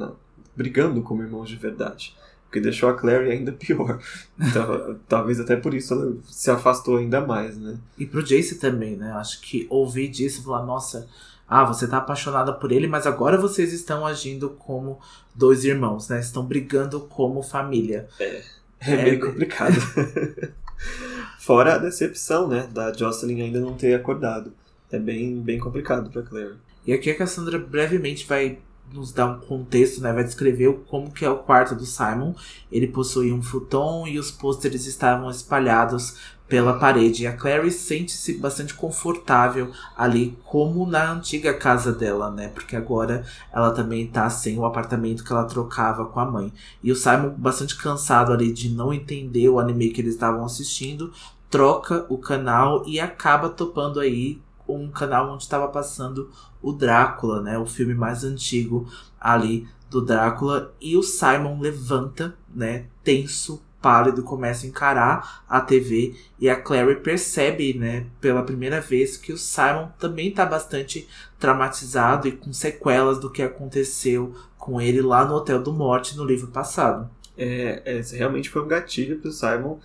[0.55, 2.15] brigando como irmãos de verdade.
[2.47, 3.99] O que deixou a Clary ainda pior.
[4.39, 7.77] Então, talvez até por isso ela se afastou ainda mais, né?
[7.97, 9.11] E pro Jace também, né?
[9.13, 11.07] Acho que ouvir disso e falar, nossa,
[11.47, 14.99] ah, você tá apaixonada por ele, mas agora vocês estão agindo como
[15.33, 16.19] dois irmãos, né?
[16.19, 18.07] Estão brigando como família.
[18.19, 18.43] É,
[18.81, 19.75] é, é meio complicado.
[21.39, 22.67] Fora a decepção, né?
[22.71, 24.53] Da Jocelyn ainda não ter acordado.
[24.91, 26.55] É bem, bem complicado pra Claire.
[26.85, 28.59] E aqui a Cassandra brevemente vai
[28.93, 30.11] nos dar um contexto, né?
[30.11, 32.33] Vai descrever como que é o quarto do Simon.
[32.71, 36.15] Ele possui um futon e os pôsteres estavam espalhados
[36.47, 37.23] pela parede.
[37.23, 42.47] E a Clary sente-se bastante confortável ali, como na antiga casa dela, né?
[42.49, 46.51] Porque agora ela também tá sem o apartamento que ela trocava com a mãe.
[46.81, 51.13] E o Simon, bastante cansado ali de não entender o anime que eles estavam assistindo,
[51.49, 56.29] troca o canal e acaba topando aí um canal onde estava passando
[56.61, 58.87] o Drácula, né, o filme mais antigo
[59.19, 66.15] ali do Drácula, e o Simon levanta, né, tenso, pálido, começa a encarar a TV
[66.37, 71.07] e a Clary percebe, né, pela primeira vez que o Simon também está bastante
[71.39, 76.25] traumatizado e com sequelas do que aconteceu com ele lá no Hotel do Morte no
[76.25, 77.09] livro passado.
[77.37, 79.79] É, é realmente foi um gatilho para o Simon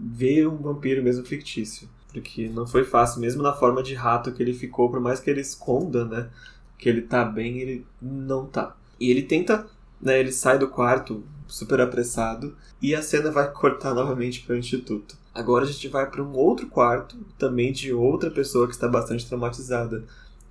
[0.00, 4.40] ver um vampiro mesmo fictício porque não foi fácil, mesmo na forma de rato que
[4.40, 6.30] ele ficou, por mais que ele esconda, né,
[6.78, 8.76] que ele tá bem, ele não tá.
[9.00, 9.66] E ele tenta,
[10.00, 14.58] né, ele sai do quarto super apressado e a cena vai cortar novamente para o
[14.58, 15.16] instituto.
[15.34, 19.26] Agora a gente vai para um outro quarto, também de outra pessoa que está bastante
[19.26, 20.04] traumatizada.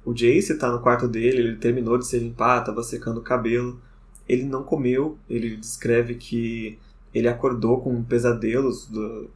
[0.04, 3.80] O Jace está no quarto dele, ele terminou de se limpar, estava secando o cabelo.
[4.28, 6.78] Ele não comeu, ele descreve que
[7.14, 9.30] ele acordou com pesadelos do,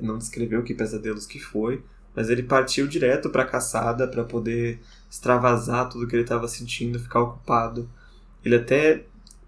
[0.00, 1.82] não descreveu que pesadelos que foi,
[2.14, 6.98] mas ele partiu direto para a caçada para poder extravasar tudo que ele estava sentindo,
[6.98, 7.88] ficar ocupado.
[8.44, 9.04] Ele até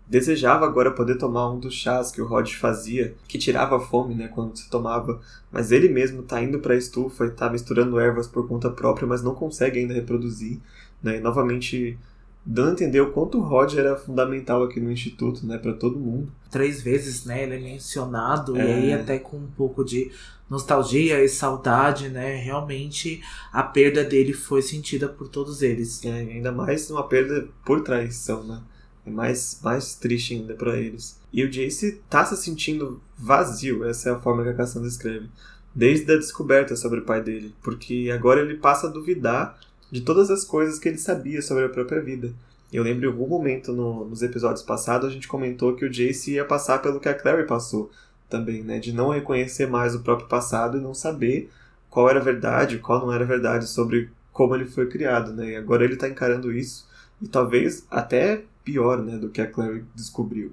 [0.06, 4.14] desejava agora poder tomar um dos chás que o Rod fazia, que tirava a fome,
[4.14, 7.98] né, quando se tomava, mas ele mesmo tá indo para a estufa e tá misturando
[7.98, 10.60] ervas por conta própria, mas não consegue ainda reproduzir,
[11.02, 11.16] né?
[11.16, 11.98] E novamente
[12.46, 15.98] dando a entender o quanto o Rod era fundamental aqui no instituto, né, para todo
[15.98, 16.32] mundo.
[16.50, 18.64] Três vezes, né, ele é mencionado é.
[18.64, 20.10] e aí até com um pouco de
[20.48, 22.36] nostalgia e saudade, né?
[22.36, 26.04] Realmente a perda dele foi sentida por todos eles.
[26.04, 28.60] É, ainda mais uma perda por traição, né?
[29.06, 31.20] É mais, mais triste ainda para eles.
[31.32, 35.28] E o Jace tá se sentindo vazio, essa é a forma que a Cassandra escreve,
[35.74, 39.58] desde a descoberta sobre o pai dele, porque agora ele passa a duvidar
[39.90, 42.32] de todas as coisas que ele sabia sobre a própria vida.
[42.72, 46.32] Eu lembro em algum momento no, nos episódios passados a gente comentou que o Jace
[46.32, 47.90] ia passar pelo que a Clary passou
[48.28, 48.78] também, né?
[48.78, 51.50] De não reconhecer mais o próprio passado e não saber
[51.88, 55.50] qual era a verdade, qual não era a verdade sobre como ele foi criado, né?
[55.50, 56.88] E agora ele está encarando isso
[57.22, 60.52] e talvez até pior, né, do que a Clary descobriu.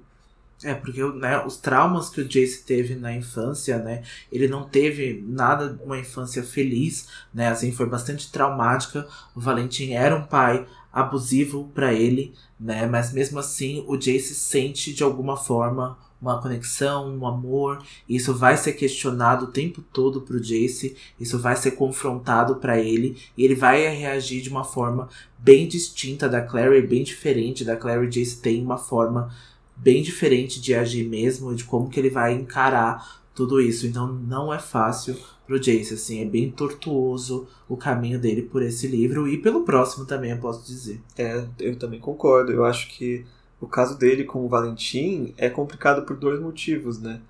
[0.64, 4.02] É, porque né, os traumas que o Jace teve na infância, né?
[4.30, 7.48] Ele não teve nada, uma infância feliz, né?
[7.48, 9.06] Assim, foi bastante traumática.
[9.34, 12.86] O Valentim era um pai abusivo para ele, né?
[12.86, 17.82] Mas mesmo assim, o Jace sente de alguma forma uma conexão, um amor.
[18.08, 23.16] Isso vai ser questionado o tempo todo pro Jace, isso vai ser confrontado para ele
[23.36, 28.06] e ele vai reagir de uma forma bem distinta da Clary, bem diferente da Clary.
[28.08, 29.34] Jace tem uma forma
[29.82, 33.86] bem diferente de agir mesmo, de como que ele vai encarar tudo isso.
[33.86, 35.16] Então não é fácil
[35.46, 40.06] pro Jace, assim, é bem tortuoso o caminho dele por esse livro e pelo próximo
[40.06, 41.00] também, eu posso dizer.
[41.18, 42.52] É, eu também concordo.
[42.52, 43.24] Eu acho que
[43.60, 47.20] o caso dele com o Valentim é complicado por dois motivos, né?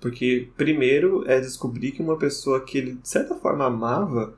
[0.00, 4.34] Porque, primeiro, é descobrir que uma pessoa que ele, de certa forma, amava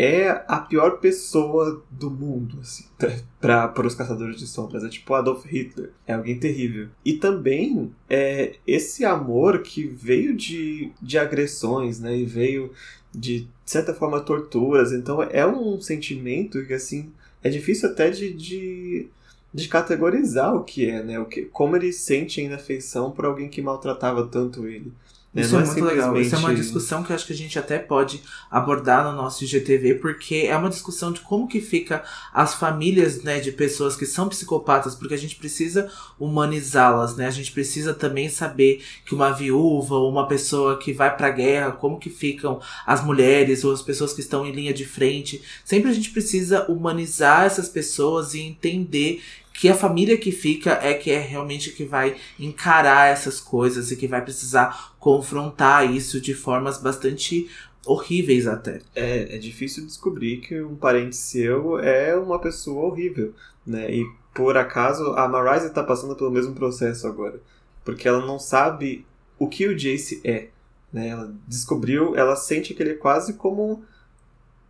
[0.00, 2.84] é a pior pessoa do mundo, assim,
[3.40, 4.84] para os caçadores de sombras.
[4.84, 5.90] É tipo Adolf Hitler.
[6.06, 6.86] É alguém terrível.
[7.04, 12.16] E também é esse amor que veio de, de agressões, né?
[12.16, 12.72] E veio
[13.12, 14.92] de, de certa forma, torturas.
[14.92, 17.10] Então é um sentimento que, assim,
[17.42, 19.08] é difícil até de, de
[19.52, 21.18] de categorizar o que é, né?
[21.18, 24.92] O que, como ele sente ainda afeição por alguém que maltratava tanto ele.
[25.32, 25.42] Né?
[25.42, 26.16] Isso Não é muito legal.
[26.18, 29.44] Isso é uma discussão que eu acho que a gente até pode abordar no nosso
[29.44, 34.06] IGTV, porque é uma discussão de como que fica as famílias, né, de pessoas que
[34.06, 37.26] são psicopatas, porque a gente precisa humanizá-las, né?
[37.26, 41.72] A gente precisa também saber que uma viúva ou uma pessoa que vai pra guerra,
[41.72, 45.42] como que ficam as mulheres ou as pessoas que estão em linha de frente.
[45.64, 49.22] Sempre a gente precisa humanizar essas pessoas e entender
[49.58, 53.96] que a família que fica é que é realmente que vai encarar essas coisas e
[53.96, 57.50] que vai precisar confrontar isso de formas bastante
[57.84, 58.80] horríveis até.
[58.94, 63.34] É, é difícil descobrir que um parente seu é uma pessoa horrível,
[63.66, 63.90] né?
[63.92, 67.40] E por acaso a Marise tá passando pelo mesmo processo agora.
[67.84, 69.04] Porque ela não sabe
[69.40, 70.50] o que o Jace é.
[70.92, 71.08] Né?
[71.08, 73.82] Ela descobriu, ela sente que ele é quase como,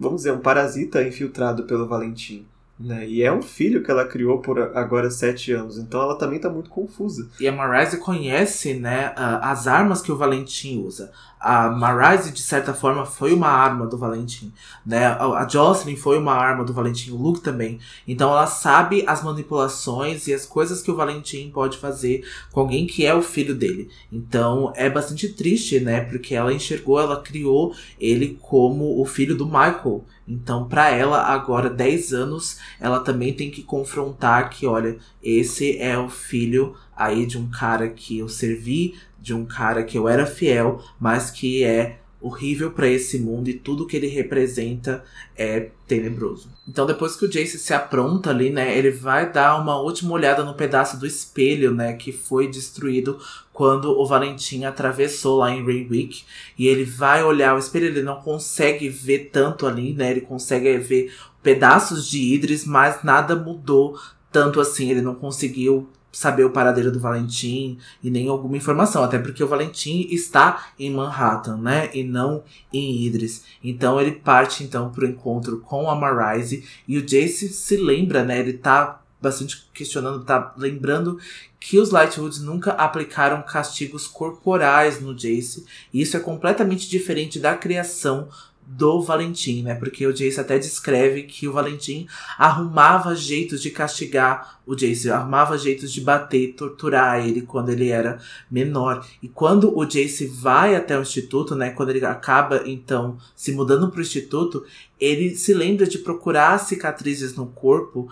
[0.01, 2.47] vamos dizer, um parasita infiltrado pelo Valentim.
[2.79, 3.09] Né?
[3.09, 6.49] E é um filho que ela criou por agora sete anos, então ela também tá
[6.49, 7.29] muito confusa.
[7.41, 11.11] E a Marise conhece, né, as armas que o Valentim usa.
[11.41, 14.53] A Marise, de certa forma, foi uma arma do Valentim,
[14.85, 15.07] né?
[15.07, 17.79] A Jocelyn foi uma arma do Valentim, o Luke também.
[18.07, 22.87] Então ela sabe as manipulações e as coisas que o Valentim pode fazer com alguém
[22.87, 23.89] que é o filho dele.
[24.13, 26.01] Então é bastante triste, né?
[26.01, 30.05] Porque ela enxergou, ela criou ele como o filho do Michael.
[30.27, 35.97] Então, pra ela, agora, 10 anos, ela também tem que confrontar que, olha, esse é
[35.97, 40.27] o filho aí de um cara que eu servi, de um cara que eu era
[40.27, 45.05] fiel, mas que é horrível pra esse mundo e tudo que ele representa
[45.37, 46.51] é tenebroso.
[46.67, 50.45] Então depois que o Jace se apronta ali, né, ele vai dar uma última olhada
[50.45, 53.19] no pedaço do espelho, né, que foi destruído
[53.53, 56.25] quando o Valentim atravessou lá em Raywick
[56.59, 60.77] e ele vai olhar o espelho, ele não consegue ver tanto ali, né, ele consegue
[60.79, 63.99] ver pedaços de Idris, mas nada mudou
[64.31, 69.21] tanto assim, ele não conseguiu saber o paradeiro do Valentim e nem alguma informação, até
[69.21, 73.45] porque o Valentim está em Manhattan, né, e não em Idris.
[73.63, 78.41] Então ele parte então pro encontro com a Marise e o Jace se lembra, né,
[78.41, 81.21] ele tá bastante questionando, tá lembrando
[81.61, 85.65] que os Lightwoods nunca aplicaram castigos corporais no Jace.
[85.93, 88.29] E isso é completamente diferente da criação
[88.71, 89.75] do Valentim, né?
[89.75, 95.57] Porque o Jace até descreve que o Valentim arrumava jeitos de castigar o Jace, arrumava
[95.57, 98.19] jeitos de bater, torturar ele quando ele era
[98.51, 99.07] menor.
[99.23, 101.71] E quando o Jace vai até o instituto, né?
[101.71, 104.65] Quando ele acaba então se mudando para o instituto,
[105.01, 108.11] ele se lembra de procurar cicatrizes no corpo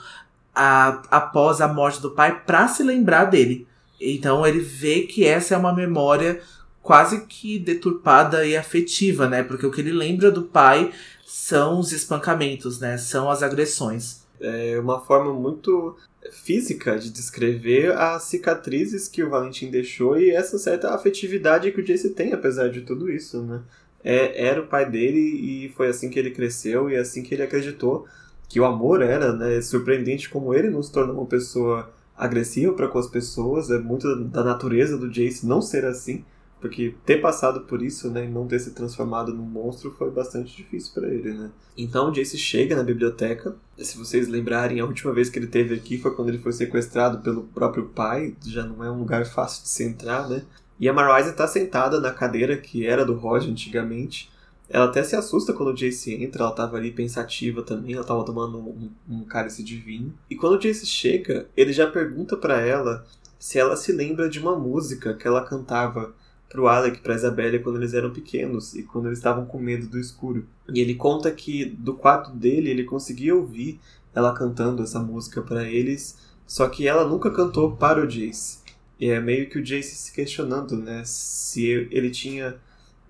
[0.55, 3.67] a- após a morte do pai para se lembrar dele.
[4.01, 6.41] Então ele vê que essa é uma memória
[6.87, 9.43] quase que deturpada e afetiva, né?
[9.43, 10.93] Porque o que ele lembra do pai
[11.27, 12.97] são os espancamentos, né?
[12.97, 14.25] São as agressões.
[14.41, 15.97] É uma forma muito
[16.31, 21.85] física de descrever as cicatrizes que o Valentim deixou e essa certa afetividade que o
[21.85, 23.63] Jace tem, apesar de tudo isso, né?
[24.05, 27.35] É, era o pai dele e foi assim que ele cresceu e é assim que
[27.35, 28.07] ele acreditou
[28.49, 29.57] que o amor era, né?
[29.57, 33.79] É surpreendente como ele não se tornou uma pessoa agressiva para com as pessoas, é
[33.79, 36.25] muito da natureza do Jace não ser assim,
[36.61, 40.57] porque ter passado por isso, né, e não ter se transformado num monstro foi bastante
[40.57, 41.51] difícil para ele, né?
[41.77, 43.55] Então o Jace chega na biblioteca.
[43.79, 47.19] Se vocês lembrarem, a última vez que ele teve aqui foi quando ele foi sequestrado
[47.19, 48.35] pelo próprio pai.
[48.47, 50.43] Já não é um lugar fácil de se entrar, né?
[50.81, 54.31] E a Marise está sentada na cadeira que era do Roger antigamente.
[54.69, 58.25] Ela até se assusta quando o Jace entra, ela tava ali pensativa também, ela tava
[58.25, 60.13] tomando um, um cálice de vinho.
[60.29, 63.07] E quando o Jace chega, ele já pergunta para ela
[63.39, 66.15] se ela se lembra de uma música que ela cantava
[66.49, 69.99] pro Alec, pra Isabelle quando eles eram pequenos e quando eles estavam com medo do
[69.99, 70.47] escuro.
[70.73, 73.81] E ele conta que do quarto dele ele conseguia ouvir
[74.15, 78.61] ela cantando essa música para eles, só que ela nunca cantou para o Jace.
[78.99, 82.57] E é meio que o Jace se questionando, né, se ele tinha,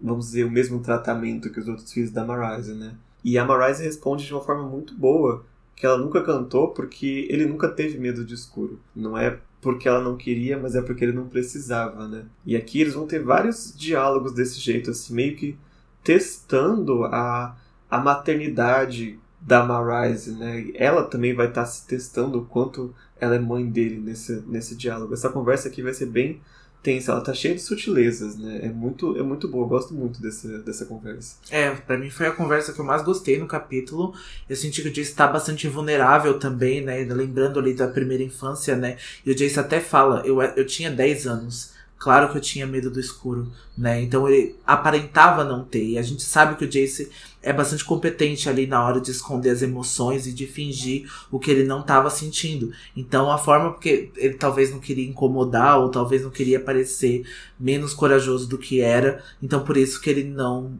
[0.00, 2.96] vamos dizer, o mesmo tratamento que os outros filhos da Marise, né?
[3.22, 5.44] E a Marise responde de uma forma muito boa,
[5.76, 8.80] que ela nunca cantou porque ele nunca teve medo de escuro.
[8.94, 12.24] Não é porque ela não queria, mas é porque ele não precisava, né?
[12.44, 15.56] E aqui eles vão ter vários diálogos desse jeito, assim, meio que
[16.02, 17.56] testando a,
[17.90, 20.70] a maternidade da Marise, né?
[20.74, 25.12] Ela também vai estar se testando o quanto ela é mãe dele nesse, nesse diálogo.
[25.12, 26.40] Essa conversa aqui vai ser bem
[26.86, 28.60] tensa, ela tá cheia de sutilezas, né?
[28.62, 31.34] É muito, é muito boa, eu gosto muito dessa, dessa conversa.
[31.50, 34.14] É, pra mim foi a conversa que eu mais gostei no capítulo.
[34.48, 37.04] Eu senti que o Jace tá bastante vulnerável também, né?
[37.04, 38.98] Lembrando ali da primeira infância, né?
[39.24, 42.90] E o Jace até fala, eu, eu tinha 10 anos Claro que eu tinha medo
[42.90, 44.02] do escuro, né?
[44.02, 45.82] Então ele aparentava não ter.
[45.82, 47.10] E a gente sabe que o Jace
[47.42, 51.50] é bastante competente ali na hora de esconder as emoções e de fingir o que
[51.50, 52.70] ele não estava sentindo.
[52.94, 57.26] Então a forma porque ele talvez não queria incomodar ou talvez não queria parecer
[57.58, 59.24] menos corajoso do que era.
[59.42, 60.78] Então por isso que ele não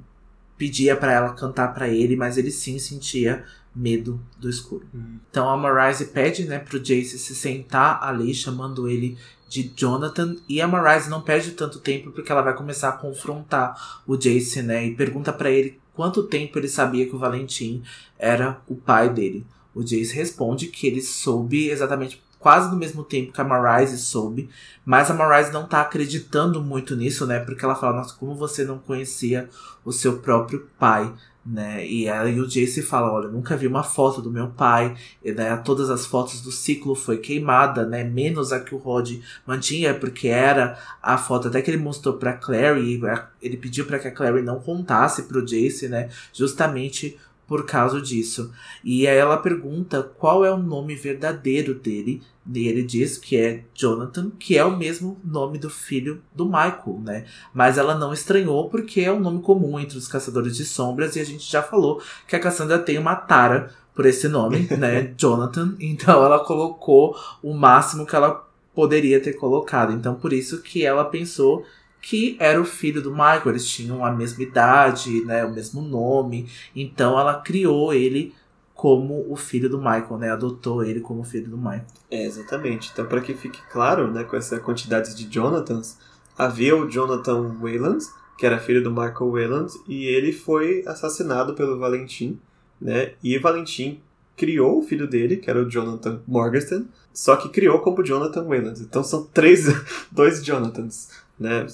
[0.59, 3.45] pedia para ela cantar para ele, mas ele sim sentia
[3.75, 4.87] medo do escuro.
[4.95, 5.19] Hum.
[5.31, 9.19] Então a Marise pede, né, pro Jace se sentar ali, chamando ele
[9.49, 14.03] de Jonathan, e a Marise não perde tanto tempo porque ela vai começar a confrontar
[14.07, 17.83] o Jace, né, e pergunta para ele quanto tempo ele sabia que o Valentim
[18.19, 19.47] era o pai dele.
[19.75, 24.49] O Jace responde que ele soube exatamente quase no mesmo tempo que a Marise soube,
[24.85, 27.41] mas a Marise não tá acreditando muito nisso, né?
[27.41, 29.49] Porque ela fala, nossa, como você não conhecia
[29.85, 31.13] o seu próprio pai,
[31.47, 31.87] né?
[31.87, 35.33] E aí o Jace fala, olha, nunca vi uma foto do meu pai, e
[35.65, 38.03] todas as fotos do ciclo foi queimada, né?
[38.03, 39.13] Menos a que o Rod
[39.47, 43.01] mantinha, porque era a foto até que ele mostrou para Clary,
[43.41, 46.09] ele pediu para que a Clary não contasse pro Jace, né?
[46.33, 47.17] Justamente
[47.47, 48.53] por causa disso.
[48.83, 52.23] E aí ela pergunta qual é o nome verdadeiro dele.
[52.53, 57.01] E ele diz que é Jonathan, que é o mesmo nome do filho do Michael,
[57.03, 57.25] né?
[57.53, 61.21] Mas ela não estranhou porque é um nome comum entre os caçadores de sombras e
[61.21, 65.13] a gente já falou que a Cassandra tem uma tara por esse nome, né?
[65.17, 65.75] Jonathan.
[65.81, 69.93] Então ela colocou o máximo que ela poderia ter colocado.
[69.93, 71.65] Então por isso que ela pensou
[72.09, 73.49] que era o filho do Michael.
[73.49, 76.49] Eles tinham a mesma idade, né, o mesmo nome.
[76.75, 78.33] Então ela criou ele
[78.73, 80.31] como o filho do Michael, né?
[80.31, 81.87] Adotou ele como filho do Michael.
[82.09, 82.91] É, exatamente.
[82.93, 85.99] Então, para que fique claro, né, com essa quantidade de Jonathans,
[86.39, 88.05] havia o Jonathan Wayland,
[88.39, 92.39] que era filho do Michael Wayland, e ele foi assassinado pelo Valentim,
[92.81, 93.15] né?
[93.21, 94.01] E Valentim
[94.37, 98.81] criou o filho dele, que era o Jonathan Morgenstern, só que criou como Jonathan Wayland.
[98.83, 99.67] Então são três,
[100.13, 101.67] dois Jonathans né?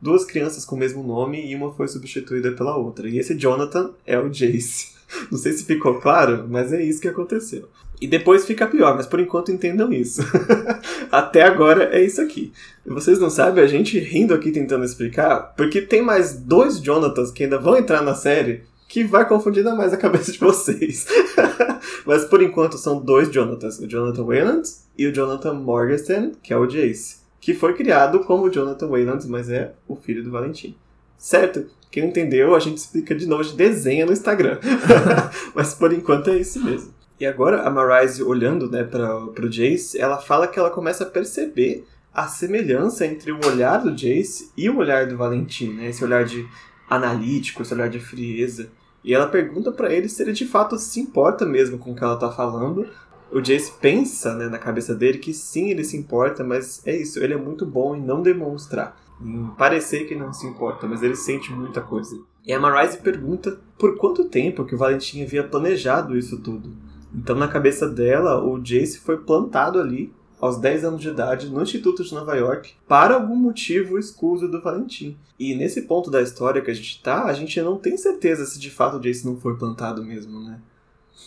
[0.00, 3.08] Duas crianças com o mesmo nome e uma foi substituída pela outra.
[3.08, 4.94] E esse Jonathan é o Jace.
[5.30, 7.68] Não sei se ficou claro, mas é isso que aconteceu.
[8.00, 10.20] E depois fica pior, mas por enquanto entendam isso.
[11.10, 12.52] Até agora é isso aqui.
[12.84, 17.44] Vocês não sabem, a gente rindo aqui tentando explicar, porque tem mais dois Jonathans que
[17.44, 21.06] ainda vão entrar na série que vai confundir ainda mais a cabeça de vocês.
[22.04, 24.68] mas por enquanto são dois Jonathans, o Jonathan Wayland
[24.98, 29.50] e o Jonathan Morgenstern, que é o Jace que foi criado como Jonathan Wayland, mas
[29.50, 30.74] é o filho do Valentim.
[31.18, 31.66] Certo?
[31.90, 34.58] Quem não entendeu, a gente explica de novo, gente desenha no Instagram.
[35.54, 36.94] mas por enquanto é isso mesmo.
[37.20, 41.06] E agora a Marise olhando né, para o Jace, ela fala que ela começa a
[41.06, 45.90] perceber a semelhança entre o olhar do Jace e o olhar do Valentim, né?
[45.90, 46.48] Esse olhar de
[46.88, 48.70] analítico, esse olhar de frieza.
[49.04, 52.02] E ela pergunta para ele se ele de fato se importa mesmo com o que
[52.02, 52.88] ela tá falando,
[53.34, 57.18] o Jace pensa né, na cabeça dele que sim, ele se importa, mas é isso,
[57.18, 61.16] ele é muito bom em não demonstrar, em parecer que não se importa, mas ele
[61.16, 62.16] sente muita coisa.
[62.46, 66.72] E a Marise pergunta por quanto tempo que o Valentim havia planejado isso tudo.
[67.12, 71.62] Então, na cabeça dela, o Jace foi plantado ali, aos 10 anos de idade, no
[71.62, 75.16] Instituto de Nova York, para algum motivo escuso do Valentim.
[75.38, 78.60] E nesse ponto da história que a gente tá, a gente não tem certeza se
[78.60, 80.60] de fato o Jace não foi plantado mesmo, né?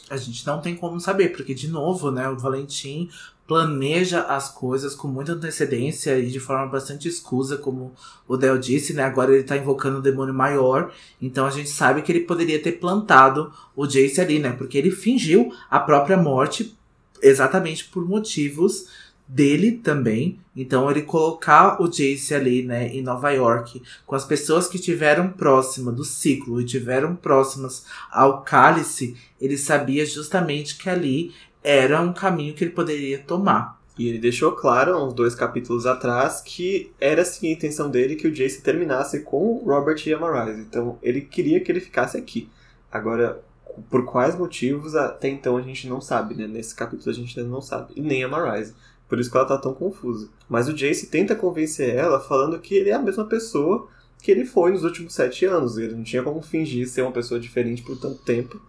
[0.09, 3.09] A gente não tem como saber, porque, de novo, né, o Valentim
[3.47, 7.93] planeja as coisas com muita antecedência e de forma bastante escusa, como
[8.27, 9.03] o Del disse, né?
[9.03, 12.73] Agora ele tá invocando o demônio maior, então a gente sabe que ele poderia ter
[12.73, 14.51] plantado o Jace ali, né?
[14.51, 16.77] Porque ele fingiu a própria morte
[17.21, 18.88] exatamente por motivos
[19.28, 20.39] dele também.
[20.55, 25.30] Então ele colocar o Jace ali, né, em Nova York, com as pessoas que tiveram
[25.30, 32.13] próxima do ciclo e tiveram próximas ao cálice, ele sabia justamente que ali era um
[32.13, 33.78] caminho que ele poderia tomar.
[33.97, 38.28] E ele deixou claro, uns dois capítulos atrás, que era sim a intenção dele que
[38.28, 40.61] o Jace terminasse com Robert e Amarise.
[40.61, 42.47] Então ele queria que ele ficasse aqui.
[42.91, 43.43] Agora,
[43.89, 46.47] por quais motivos, até então a gente não sabe, né?
[46.47, 47.93] Nesse capítulo a gente ainda não sabe.
[47.95, 48.75] E nem Amarise.
[49.08, 50.30] Por isso que ela tá tão confusa.
[50.49, 53.88] Mas o Jace tenta convencer ela falando que ele é a mesma pessoa
[54.22, 55.78] que ele foi nos últimos sete anos.
[55.78, 58.60] Ele não tinha como fingir ser uma pessoa diferente por tanto tempo.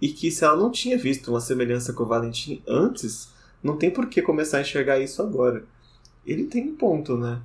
[0.00, 3.28] E que se ela não tinha visto uma semelhança com o Valentim antes,
[3.62, 5.64] não tem por que começar a enxergar isso agora.
[6.26, 7.40] Ele tem um ponto, né?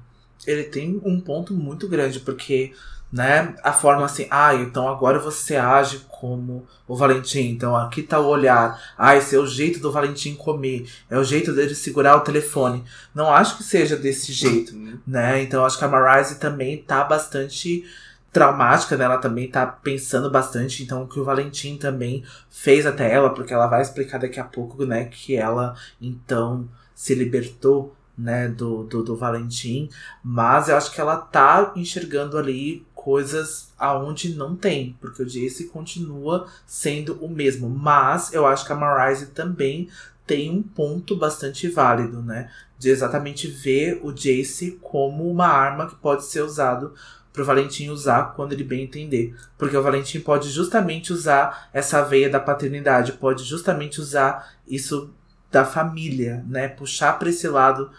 [0.46, 2.74] Ele tem um ponto muito grande, porque
[3.14, 3.54] né?
[3.62, 7.52] A forma assim, ah, então agora você age como o Valentim.
[7.52, 8.82] Então aqui tá o olhar.
[8.98, 10.89] Ah, esse é o jeito do Valentim comer.
[11.12, 12.84] É o jeito dele segurar o telefone.
[13.14, 14.98] Não acho que seja desse jeito, uhum.
[15.06, 15.44] né?
[15.44, 17.86] Então acho que a Marise também tá bastante
[18.32, 19.06] traumática, né?
[19.06, 20.82] Ela também tá pensando bastante.
[20.82, 24.44] Então o que o Valentim também fez até ela, porque ela vai explicar daqui a
[24.44, 25.06] pouco, né?
[25.06, 29.89] Que ela então se libertou né, do, do, do Valentim,
[30.24, 35.66] mas eu acho que ela tá enxergando ali coisas aonde não tem, porque o Jace
[35.66, 39.89] continua sendo o mesmo, mas eu acho que a Marise também
[40.26, 45.95] tem um ponto bastante válido, né, de exatamente ver o Jace como uma arma que
[45.95, 46.93] pode ser usado
[47.34, 49.36] pro Valentim usar quando ele bem entender.
[49.57, 55.11] Porque o Valentim pode justamente usar essa veia da paternidade, pode justamente usar isso
[55.54, 56.68] da família, né?
[56.68, 57.91] Puxar para esse lado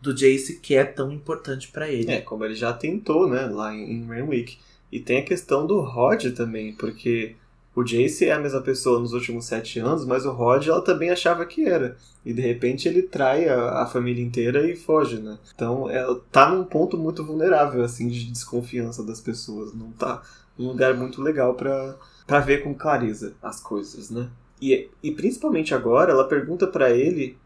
[0.00, 2.12] do Jace que é tão importante para ele.
[2.12, 4.56] É, como ele já tentou, né, lá em Renwick.
[4.90, 7.34] E tem a questão do Rod também, porque
[7.74, 11.10] o Jace é a mesma pessoa nos últimos sete anos, mas o Rod ela também
[11.10, 11.96] achava que era.
[12.24, 15.38] E de repente ele trai a, a, família inteira e foge, né?
[15.52, 19.74] Então ela tá num ponto muito vulnerável, assim, de desconfiança das pessoas.
[19.74, 20.22] Não tá
[20.56, 24.28] num lugar muito legal para ver com clareza as coisas, né?
[24.62, 27.36] E, e principalmente agora, ela pergunta para ele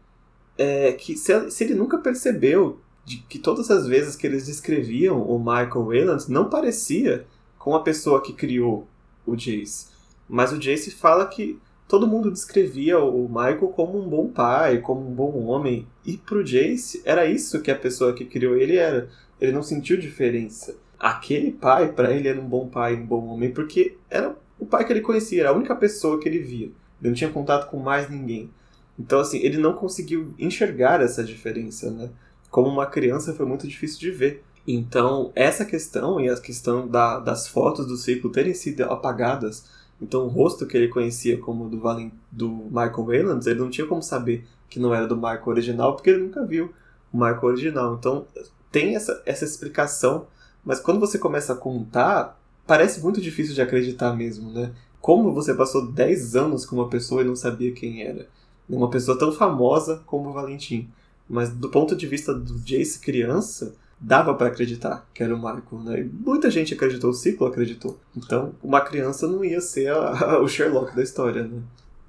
[0.55, 5.19] é, que se, se ele nunca percebeu de que todas as vezes que eles descreviam
[5.23, 7.25] o Michael Wayland não parecia
[7.57, 8.87] com a pessoa que criou
[9.25, 9.87] o Jace.
[10.29, 15.01] Mas o Jace fala que todo mundo descrevia o Michael como um bom pai, como
[15.01, 15.87] um bom homem.
[16.05, 19.09] E pro Jace, era isso que a pessoa que criou ele era.
[19.41, 20.75] Ele não sentiu diferença.
[20.99, 24.85] Aquele pai, para ele, era um bom pai, um bom homem, porque era o pai
[24.85, 26.71] que ele conhecia, era a única pessoa que ele via.
[27.01, 28.49] Ele não tinha contato com mais ninguém.
[28.99, 32.09] Então, assim, ele não conseguiu enxergar essa diferença, né?
[32.49, 34.43] Como uma criança foi muito difícil de ver.
[34.67, 39.65] Então, essa questão e a questão da, das fotos do ciclo terem sido apagadas
[40.01, 43.87] então o rosto que ele conhecia como do, Valen, do Michael Wayland, ele não tinha
[43.87, 46.73] como saber que não era do Michael original, porque ele nunca viu
[47.11, 47.95] o Michael original.
[47.95, 48.25] Então
[48.71, 50.27] tem essa, essa explicação,
[50.63, 54.71] mas quando você começa a contar, parece muito difícil de acreditar mesmo, né?
[55.01, 58.27] Como você passou 10 anos com uma pessoa e não sabia quem era?
[58.69, 60.89] Uma pessoa tão famosa como o Valentim.
[61.29, 65.83] Mas do ponto de vista do Jace criança, dava para acreditar que era o Michael,
[65.83, 65.99] né?
[66.01, 67.99] E muita gente acreditou, o ciclo acreditou.
[68.15, 71.61] Então, uma criança não ia ser a, a, o Sherlock da história, né?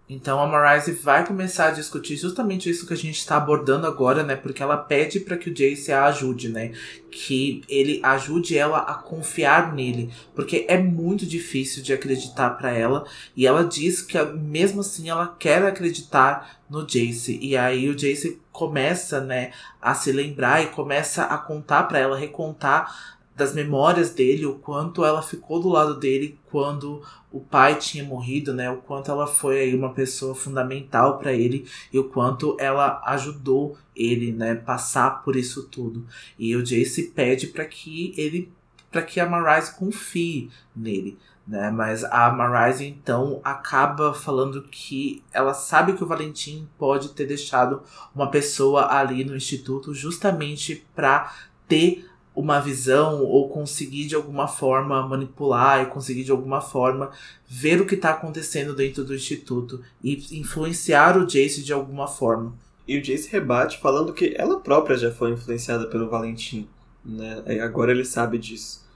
[0.09, 4.23] Então a Marise vai começar a discutir justamente isso que a gente está abordando agora,
[4.23, 4.35] né?
[4.35, 6.73] Porque ela pede para que o Jace a ajude, né?
[7.11, 13.05] Que ele ajude ela a confiar nele, porque é muito difícil de acreditar para ela.
[13.37, 17.39] E ela diz que mesmo assim ela quer acreditar no Jace.
[17.43, 22.19] E aí o Jace começa, né, a se lembrar e começa a contar para ela,
[22.19, 28.03] recontar das memórias dele, o quanto ela ficou do lado dele quando o pai tinha
[28.03, 28.69] morrido, né?
[28.69, 33.79] O quanto ela foi aí uma pessoa fundamental para ele e o quanto ela ajudou
[33.95, 36.05] ele, né, passar por isso tudo.
[36.39, 38.53] E o Jace pede para que ele
[38.91, 41.71] para que a Marise confie nele, né?
[41.71, 47.83] Mas a Marise então acaba falando que ela sabe que o Valentim pode ter deixado
[48.15, 51.33] uma pessoa ali no instituto justamente para
[51.69, 52.09] ter
[52.39, 57.11] uma visão ou conseguir de alguma forma manipular e conseguir de alguma forma
[57.49, 62.55] ver o que está acontecendo dentro do instituto e influenciar o Jace de alguma forma.
[62.87, 66.69] E o Jace rebate falando que ela própria já foi influenciada pelo Valentim,
[67.05, 67.43] né?
[67.49, 68.87] E agora ele sabe disso.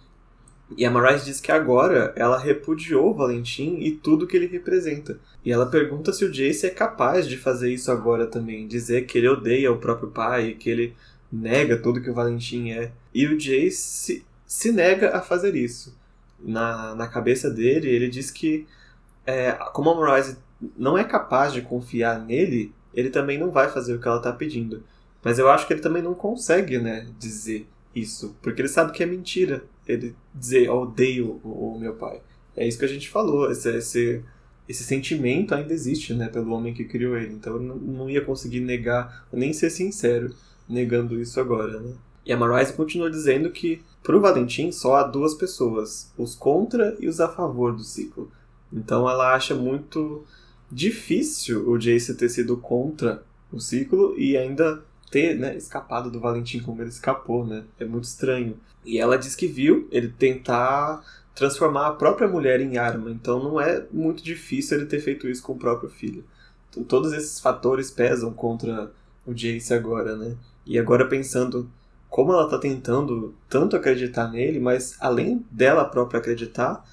[0.77, 5.19] E a Marise diz que agora ela repudiou o Valentim e tudo que ele representa.
[5.45, 9.19] E ela pergunta se o Jace é capaz de fazer isso agora também, dizer que
[9.19, 10.95] ele odeia o próprio pai, que ele
[11.33, 12.93] nega tudo que o Valentim é.
[13.15, 15.97] E o Jace se, se nega a fazer isso.
[16.39, 18.67] Na, na cabeça dele, ele diz que,
[19.25, 20.37] é, como a Morise
[20.77, 24.33] não é capaz de confiar nele, ele também não vai fazer o que ela está
[24.33, 24.85] pedindo.
[25.23, 29.03] Mas eu acho que ele também não consegue, né, dizer isso, porque ele sabe que
[29.03, 32.21] é mentira ele dizer odeio o, o meu pai.
[32.57, 34.23] É isso que a gente falou, esse, esse,
[34.69, 37.35] esse sentimento ainda existe, né, pelo homem que criou ele.
[37.35, 40.35] Então eu não, não ia conseguir negar, nem ser sincero
[40.73, 41.95] negando isso agora, né?
[42.25, 46.97] E a Marise continua dizendo que, para o Valentim, só há duas pessoas, os contra
[47.01, 48.31] e os a favor do ciclo.
[48.73, 50.25] Então ela acha muito
[50.71, 56.61] difícil o Jace ter sido contra o ciclo e ainda ter né, escapado do Valentim
[56.61, 57.65] como ele escapou, né?
[57.79, 58.57] É muito estranho.
[58.85, 61.05] E ela diz que viu ele tentar
[61.35, 65.43] transformar a própria mulher em arma, então não é muito difícil ele ter feito isso
[65.43, 66.25] com o próprio filho.
[66.71, 68.91] Então todos esses fatores pesam contra
[69.27, 70.35] o Jace agora, né?
[70.67, 71.69] E agora pensando
[72.13, 76.85] como ela tá tentando tanto acreditar nele, mas além dela própria acreditar,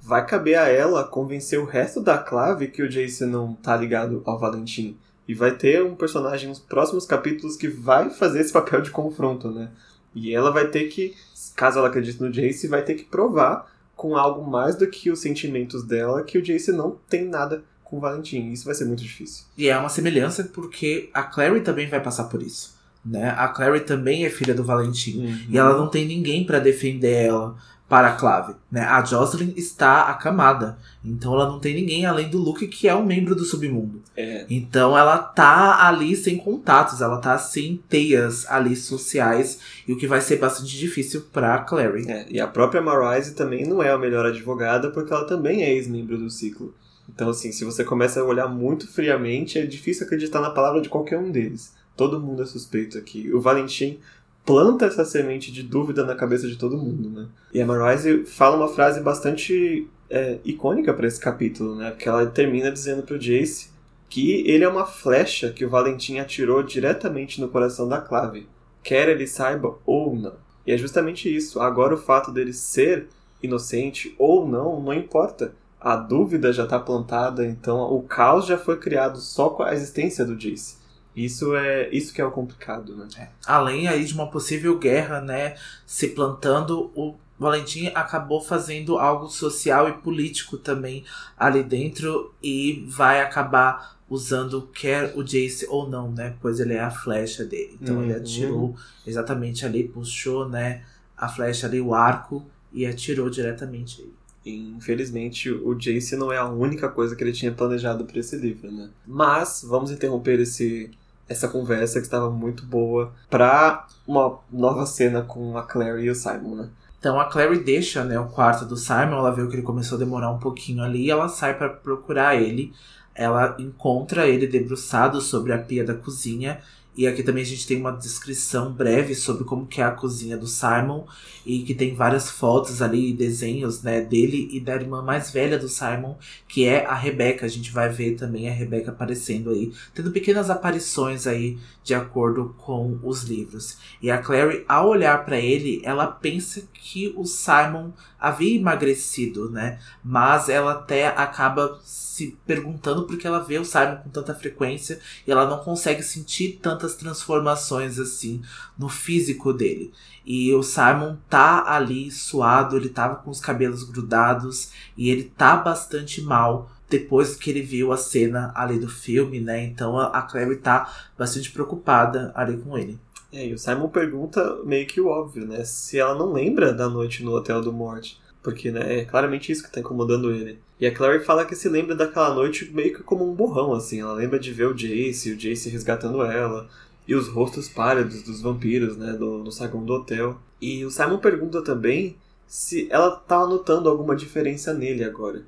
[0.00, 4.22] vai caber a ela convencer o resto da clave que o Jace não tá ligado
[4.24, 4.96] ao Valentim.
[5.28, 9.50] E vai ter um personagem nos próximos capítulos que vai fazer esse papel de confronto,
[9.50, 9.70] né?
[10.14, 11.14] E ela vai ter que,
[11.54, 15.20] caso ela acredite no Jace, vai ter que provar com algo mais do que os
[15.20, 18.50] sentimentos dela que o Jace não tem nada com o Valentim.
[18.50, 19.44] Isso vai ser muito difícil.
[19.58, 22.73] E é uma semelhança porque a Clary também vai passar por isso
[23.04, 23.34] né?
[23.36, 25.38] A Clary também é filha do Valentim Uhum.
[25.50, 28.80] e ela não tem ninguém pra defender ela para a Clave, né?
[28.80, 33.04] A Jocelyn está acamada, então ela não tem ninguém além do Luke que é um
[33.04, 34.00] membro do submundo.
[34.16, 39.98] É, Então ela tá ali sem contatos, ela tá sem teias ali sociais, e o
[39.98, 42.10] que vai ser bastante difícil pra Clary.
[42.10, 45.70] é, e a própria Marise também não é a melhor advogada porque ela também é
[45.74, 46.74] ex-membro do ciclo.
[47.14, 50.88] Então, assim, se você começa a olhar muito friamente, é difícil acreditar na palavra de
[50.88, 51.74] qualquer um deles.
[51.96, 53.32] Todo mundo é suspeito aqui.
[53.32, 54.00] O Valentim
[54.44, 57.26] planta essa semente de dúvida na cabeça de todo mundo, né?
[57.52, 61.90] E a Marise fala uma frase bastante é, icônica para esse capítulo, né?
[61.90, 63.70] Porque ela termina dizendo pro Jace
[64.08, 68.46] que ele é uma flecha que o Valentim atirou diretamente no coração da Clave,
[68.82, 70.34] quer ele saiba ou não.
[70.66, 71.60] E é justamente isso.
[71.60, 73.08] Agora o fato dele ser
[73.42, 75.52] inocente ou não, não importa.
[75.80, 80.24] A dúvida já está plantada, então o caos já foi criado só com a existência
[80.24, 80.76] do Jace.
[81.16, 83.06] Isso é isso que é o complicado, né?
[83.46, 85.56] Além aí de uma possível guerra, né,
[85.86, 91.04] se plantando, o Valentim acabou fazendo algo social e político também
[91.36, 96.36] ali dentro e vai acabar usando quer o Jace ou não, né?
[96.40, 97.76] Pois ele é a flecha dele.
[97.80, 98.18] Então ele Uhum.
[98.18, 100.84] atirou exatamente ali, puxou, né,
[101.16, 104.12] a flecha ali, o arco e atirou diretamente aí.
[104.46, 108.70] Infelizmente, o Jace não é a única coisa que ele tinha planejado para esse livro,
[108.70, 108.90] né?
[109.06, 110.90] Mas vamos interromper esse
[111.28, 116.14] essa conversa que estava muito boa para uma nova cena com a Clary e o
[116.14, 116.68] Simon, né?
[116.98, 119.98] Então a Clary deixa né, o quarto do Simon, ela vê que ele começou a
[119.98, 122.72] demorar um pouquinho ali, ela sai para procurar ele.
[123.14, 126.60] Ela encontra ele debruçado sobre a pia da cozinha.
[126.96, 130.36] E aqui também a gente tem uma descrição breve sobre como que é a cozinha
[130.36, 131.04] do Simon.
[131.44, 135.68] E que tem várias fotos ali, desenhos né, dele e da irmã mais velha do
[135.68, 136.16] Simon,
[136.48, 137.44] que é a Rebecca.
[137.44, 142.54] A gente vai ver também a Rebecca aparecendo aí, tendo pequenas aparições aí de acordo
[142.58, 143.76] com os livros.
[144.00, 149.78] E a Clary, ao olhar para ele, ela pensa que o Simon havia emagrecido, né?
[150.02, 155.30] Mas ela até acaba se perguntando porque ela vê o Simon com tanta frequência e
[155.30, 158.42] ela não consegue sentir tantas transformações assim
[158.78, 159.92] no físico dele.
[160.24, 165.56] E o Simon tá ali suado, ele tava com os cabelos grudados e ele tá
[165.56, 169.64] bastante mal depois que ele viu a cena ali do filme, né?
[169.64, 172.98] Então a Clary tá bastante preocupada ali com ele.
[173.32, 175.64] É, e o Simon pergunta meio que o óbvio, né?
[175.64, 178.22] Se ela não lembra da noite no Hotel do Morte.
[178.44, 180.58] Porque, né, é claramente isso que tá incomodando ele.
[180.78, 184.02] E a Clary fala que se lembra daquela noite meio que como um borrão, assim.
[184.02, 186.68] Ela lembra de ver o Jace, o Jace resgatando ela.
[187.08, 190.38] E os rostos pálidos dos vampiros, né, do, no saguão do hotel.
[190.60, 195.46] E o Simon pergunta também se ela tá notando alguma diferença nele agora.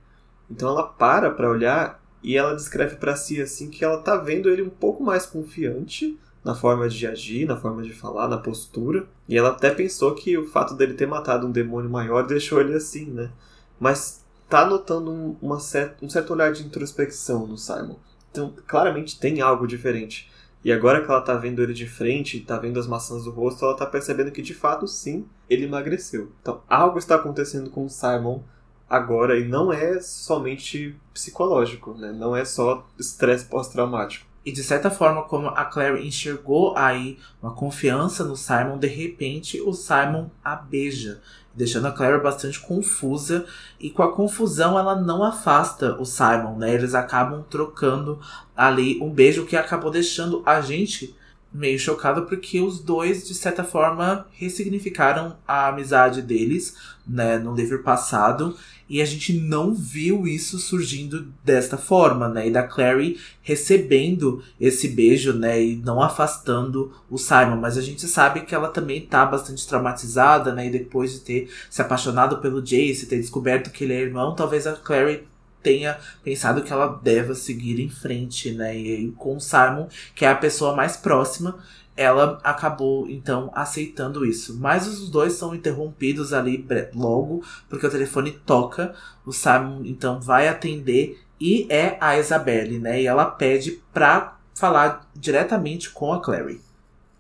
[0.51, 4.49] Então ela para pra olhar e ela descreve pra si, assim, que ela tá vendo
[4.49, 9.05] ele um pouco mais confiante na forma de agir, na forma de falar, na postura.
[9.29, 12.73] E ela até pensou que o fato dele ter matado um demônio maior deixou ele
[12.73, 13.33] assim, né?
[13.81, 17.97] Mas tá notando um, uma cer um certo olhar de introspecção no Simon.
[18.31, 20.31] Então, claramente tem algo diferente.
[20.65, 23.65] E agora que ela tá vendo ele de frente, tá vendo as maçãs do rosto,
[23.65, 26.31] ela tá percebendo que de fato sim, ele emagreceu.
[26.41, 28.41] Então, algo está acontecendo com o Simon
[28.89, 32.13] agora e não é somente psicológico, né?
[32.13, 34.26] Não é só estresse pós-traumático.
[34.47, 39.61] E de certa forma, como a Clary enxergou aí uma confiança no Simon, de repente
[39.61, 41.21] o Simon a beija,
[41.53, 43.45] deixando a Clary bastante confusa.
[43.81, 46.73] E com a confusão, ela não afasta o Simon, né?
[46.73, 48.21] Eles acabam trocando
[48.57, 51.17] ali um beijo que acabou deixando a gente
[51.53, 56.77] meio chocado porque os dois, de certa forma, ressignificaram a amizade deles,
[57.07, 58.57] né, no livro passado.
[58.89, 62.47] E a gente não viu isso surgindo desta forma, né?
[62.47, 65.63] E da Clary recebendo esse beijo, né?
[65.63, 67.57] E não afastando o Simon.
[67.57, 70.67] Mas a gente sabe que ela também tá bastante traumatizada, né?
[70.67, 74.67] E depois de ter se apaixonado pelo Jace, ter descoberto que ele é irmão, talvez
[74.67, 75.25] a Clary
[75.63, 78.77] tenha pensado que ela deva seguir em frente, né?
[78.77, 81.59] E com o Simon, que é a pessoa mais próxima,
[81.97, 84.57] ela acabou então aceitando isso.
[84.59, 88.95] Mas os dois são interrompidos ali logo, porque o telefone toca.
[89.25, 93.03] O Simon então vai atender e é a Isabelle, né?
[93.03, 96.61] E ela pede pra falar diretamente com a Clary.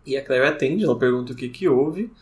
[0.05, 2.13] E a Claire atende, ela pergunta o que que houve.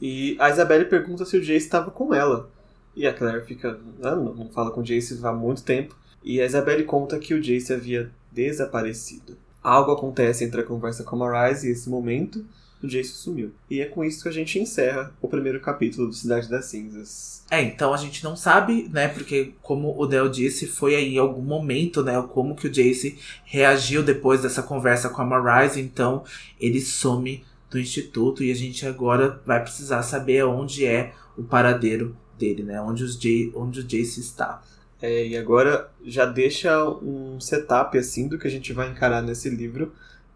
[0.00, 2.50] E a Isabelle pergunta se o Jace estava com ela.
[2.94, 5.96] E a Claire fica, ah, não fala com o Jace há muito tempo.
[6.22, 9.36] E a Isabelle conta que o Jace havia desaparecido.
[9.62, 12.44] Algo acontece entre a conversa com a Rise e esse momento,
[12.82, 13.52] o Jace sumiu.
[13.68, 17.44] E é com isso que a gente encerra o primeiro capítulo do Cidade das Cinzas.
[17.50, 19.08] É, então a gente não sabe, né?
[19.08, 22.22] Porque como o Del disse, foi aí em algum momento, né?
[22.32, 26.24] Como que o Jace reagiu depois dessa conversa com a Marise, então
[26.58, 32.16] ele some do instituto e a gente agora vai precisar saber onde é o paradeiro
[32.38, 32.80] dele, né?
[32.80, 34.62] Onde, os Jay, onde o Jace está.
[35.02, 39.48] É, e agora já deixa um setup assim do que a gente vai encarar nesse
[39.48, 39.92] livro,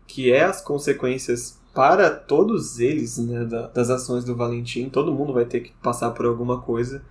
[0.07, 3.45] que é as consequências para todos eles, né,
[3.75, 4.89] das ações do Valentim.
[4.89, 7.03] Todo mundo vai ter que passar por alguma coisa.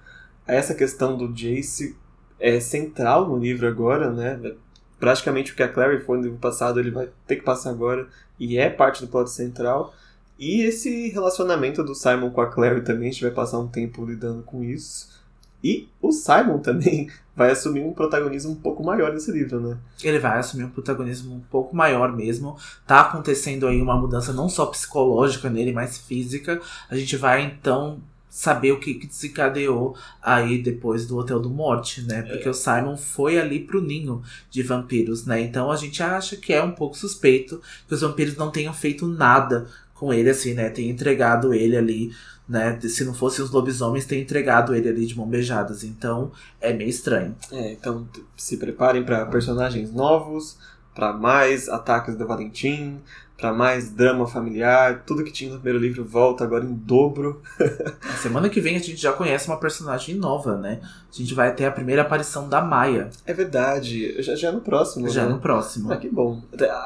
[0.48, 1.96] Essa questão do Jace
[2.40, 4.56] é central no livro agora, né?
[5.00, 8.08] Praticamente o que a Clary foi no livro passado, ele vai ter que passar agora
[8.40, 9.94] e é parte do plot central.
[10.40, 14.06] E esse relacionamento do Simon com a Clary também, a gente vai passar um tempo
[14.06, 15.23] lidando com isso.
[15.64, 19.78] E o Simon também vai assumir um protagonismo um pouco maior nesse livro, né?
[20.04, 22.58] Ele vai assumir um protagonismo um pouco maior mesmo.
[22.86, 26.62] Tá acontecendo aí uma mudança não só psicológica nele, mas física.
[26.90, 28.02] A gente vai então
[28.34, 32.24] saber o que, que desencadeou aí depois do Hotel do Morte, né?
[32.24, 32.52] Porque é.
[32.52, 35.40] o Simon foi ali pro ninho de vampiros, né?
[35.40, 39.06] Então a gente acha que é um pouco suspeito que os vampiros não tenham feito
[39.06, 40.70] nada com ele, assim, né?
[40.70, 42.12] Tem entregado ele ali,
[42.48, 42.80] né?
[42.82, 45.84] Se não fossem os lobisomens, tem entregado ele ali de mão beijadas.
[45.84, 47.36] Então é meio estranho.
[47.52, 50.58] É, então se preparem para personagens novos,
[50.94, 53.00] para mais ataques do Valentim,
[53.38, 55.04] para mais drama familiar.
[55.06, 57.42] Tudo que tinha no primeiro livro volta agora em dobro.
[57.60, 60.80] a semana que vem a gente já conhece uma personagem nova, né?
[60.82, 63.10] A gente vai ter a primeira aparição da Maia.
[63.26, 64.22] É verdade.
[64.22, 65.10] Já, já é no próximo.
[65.10, 65.34] Já né?
[65.34, 65.92] no próximo.
[65.92, 66.42] Ah, que bom.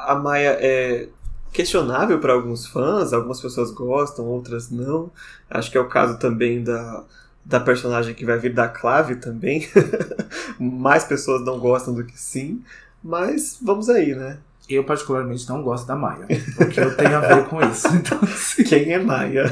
[0.06, 1.08] A Maia é
[1.52, 5.10] questionável para alguns fãs, algumas pessoas gostam, outras não.
[5.50, 7.04] Acho que é o caso também da,
[7.44, 9.68] da personagem que vai vir da Clave também.
[10.58, 12.62] Mais pessoas não gostam do que sim.
[13.02, 14.38] Mas vamos aí, né?
[14.68, 16.26] Eu, particularmente, não gosto da Maia.
[16.60, 17.88] O que eu tenho a ver com isso.
[17.94, 18.64] Então, assim...
[18.64, 19.44] Quem é Maia?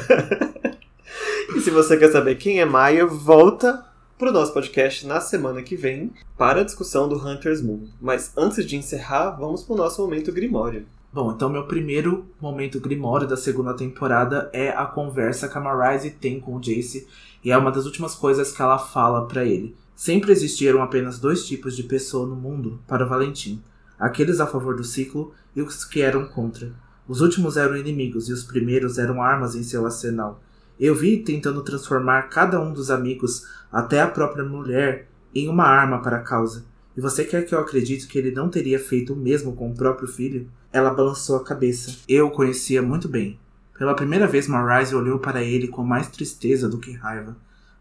[1.56, 3.82] e se você quer saber quem é Maia, volta
[4.18, 7.88] pro nosso podcast na semana que vem para a discussão do Hunter's Moon.
[7.98, 10.86] Mas antes de encerrar, vamos pro nosso momento Grimório.
[11.12, 16.10] Bom, então meu primeiro momento Grimório da segunda temporada é a conversa que a Marise
[16.10, 17.06] tem com o Jace
[17.42, 19.74] e é uma das últimas coisas que ela fala para ele.
[19.94, 23.62] Sempre existiram apenas dois tipos de pessoa no mundo para o Valentim
[23.98, 26.72] aqueles a favor do ciclo e os que eram contra.
[27.08, 30.40] Os últimos eram inimigos e os primeiros eram armas em seu arsenal.
[30.78, 36.02] Eu vi tentando transformar cada um dos amigos, até a própria mulher, em uma arma
[36.02, 36.64] para a causa.
[36.96, 39.74] E você quer que eu acredite que ele não teria feito o mesmo com o
[39.74, 40.48] próprio filho?
[40.72, 41.98] Ela balançou a cabeça.
[42.08, 43.38] Eu o conhecia muito bem.
[43.78, 47.36] Pela primeira vez, Marise olhou para ele com mais tristeza do que raiva.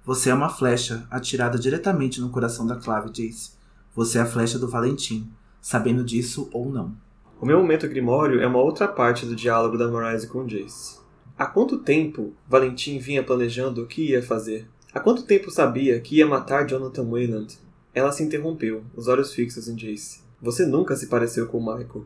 [0.06, 3.52] Você é uma flecha atirada diretamente no coração da Clave, Jace.
[3.96, 5.32] Você é a flecha do Valentim
[5.62, 6.96] sabendo disso ou não.
[7.42, 11.00] O meu momento grimório é uma outra parte do diálogo da Marise com Jace.
[11.38, 14.70] Há quanto tempo Valentim vinha planejando o que ia fazer?
[14.94, 17.58] Há quanto tempo sabia que ia matar Jonathan Wayland?
[17.94, 20.22] Ela se interrompeu, os olhos fixos em Jace.
[20.42, 22.06] Você nunca se pareceu com Michael.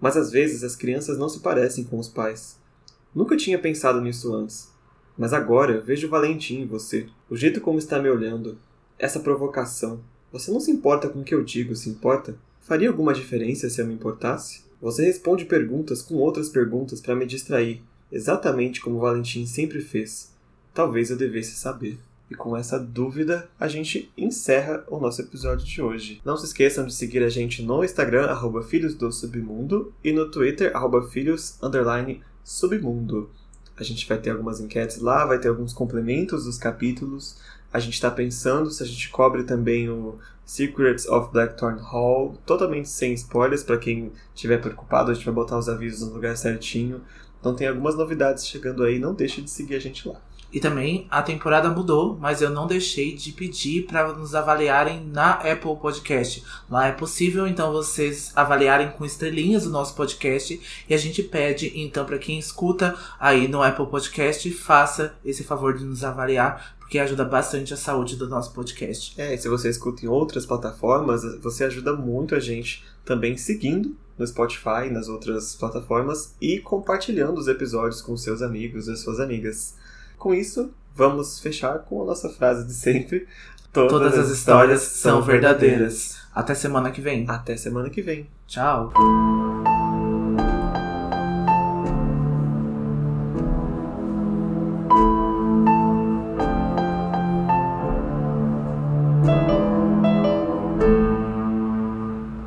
[0.00, 2.58] Mas às vezes as crianças não se parecem com os pais.
[3.14, 4.68] Nunca tinha pensado nisso antes.
[5.16, 7.06] Mas agora vejo Valentim em você.
[7.30, 8.58] O jeito como está me olhando.
[8.98, 10.00] Essa provocação.
[10.32, 12.36] Você não se importa com o que eu digo, se importa?
[12.60, 14.64] Faria alguma diferença se eu me importasse?
[14.80, 20.32] Você responde perguntas com outras perguntas para me distrair, exatamente como Valentim sempre fez.
[20.74, 21.98] Talvez eu devesse saber.
[22.30, 26.20] E com essa dúvida, a gente encerra o nosso episódio de hoje.
[26.24, 30.30] Não se esqueçam de seguir a gente no Instagram, arroba Filhos do Submundo, e no
[30.30, 31.58] Twitter, arroba Filhos,
[32.42, 33.30] Submundo.
[33.76, 37.38] A gente vai ter algumas enquetes lá, vai ter alguns complementos dos capítulos.
[37.72, 42.88] A gente está pensando se a gente cobre também o Secrets of Blackthorn Hall, totalmente
[42.88, 47.02] sem spoilers para quem estiver preocupado, a gente vai botar os avisos no lugar certinho.
[47.40, 50.20] Então tem algumas novidades chegando aí, não deixe de seguir a gente lá.
[50.54, 55.32] E também a temporada mudou, mas eu não deixei de pedir para nos avaliarem na
[55.32, 56.44] Apple Podcast.
[56.70, 61.72] Lá é possível então vocês avaliarem com estrelinhas o nosso podcast e a gente pede
[61.74, 67.00] então para quem escuta aí no Apple Podcast faça esse favor de nos avaliar, porque
[67.00, 69.20] ajuda bastante a saúde do nosso podcast.
[69.20, 73.96] É, e se você escuta em outras plataformas, você ajuda muito a gente também seguindo
[74.16, 79.74] no Spotify, nas outras plataformas e compartilhando os episódios com seus amigos e suas amigas.
[80.24, 83.28] Com isso, vamos fechar com a nossa frase de sempre.
[83.70, 86.16] Todas, Todas as histórias são verdadeiras.
[86.34, 87.26] Até semana que vem.
[87.28, 88.26] Até semana que vem.
[88.46, 88.90] Tchau.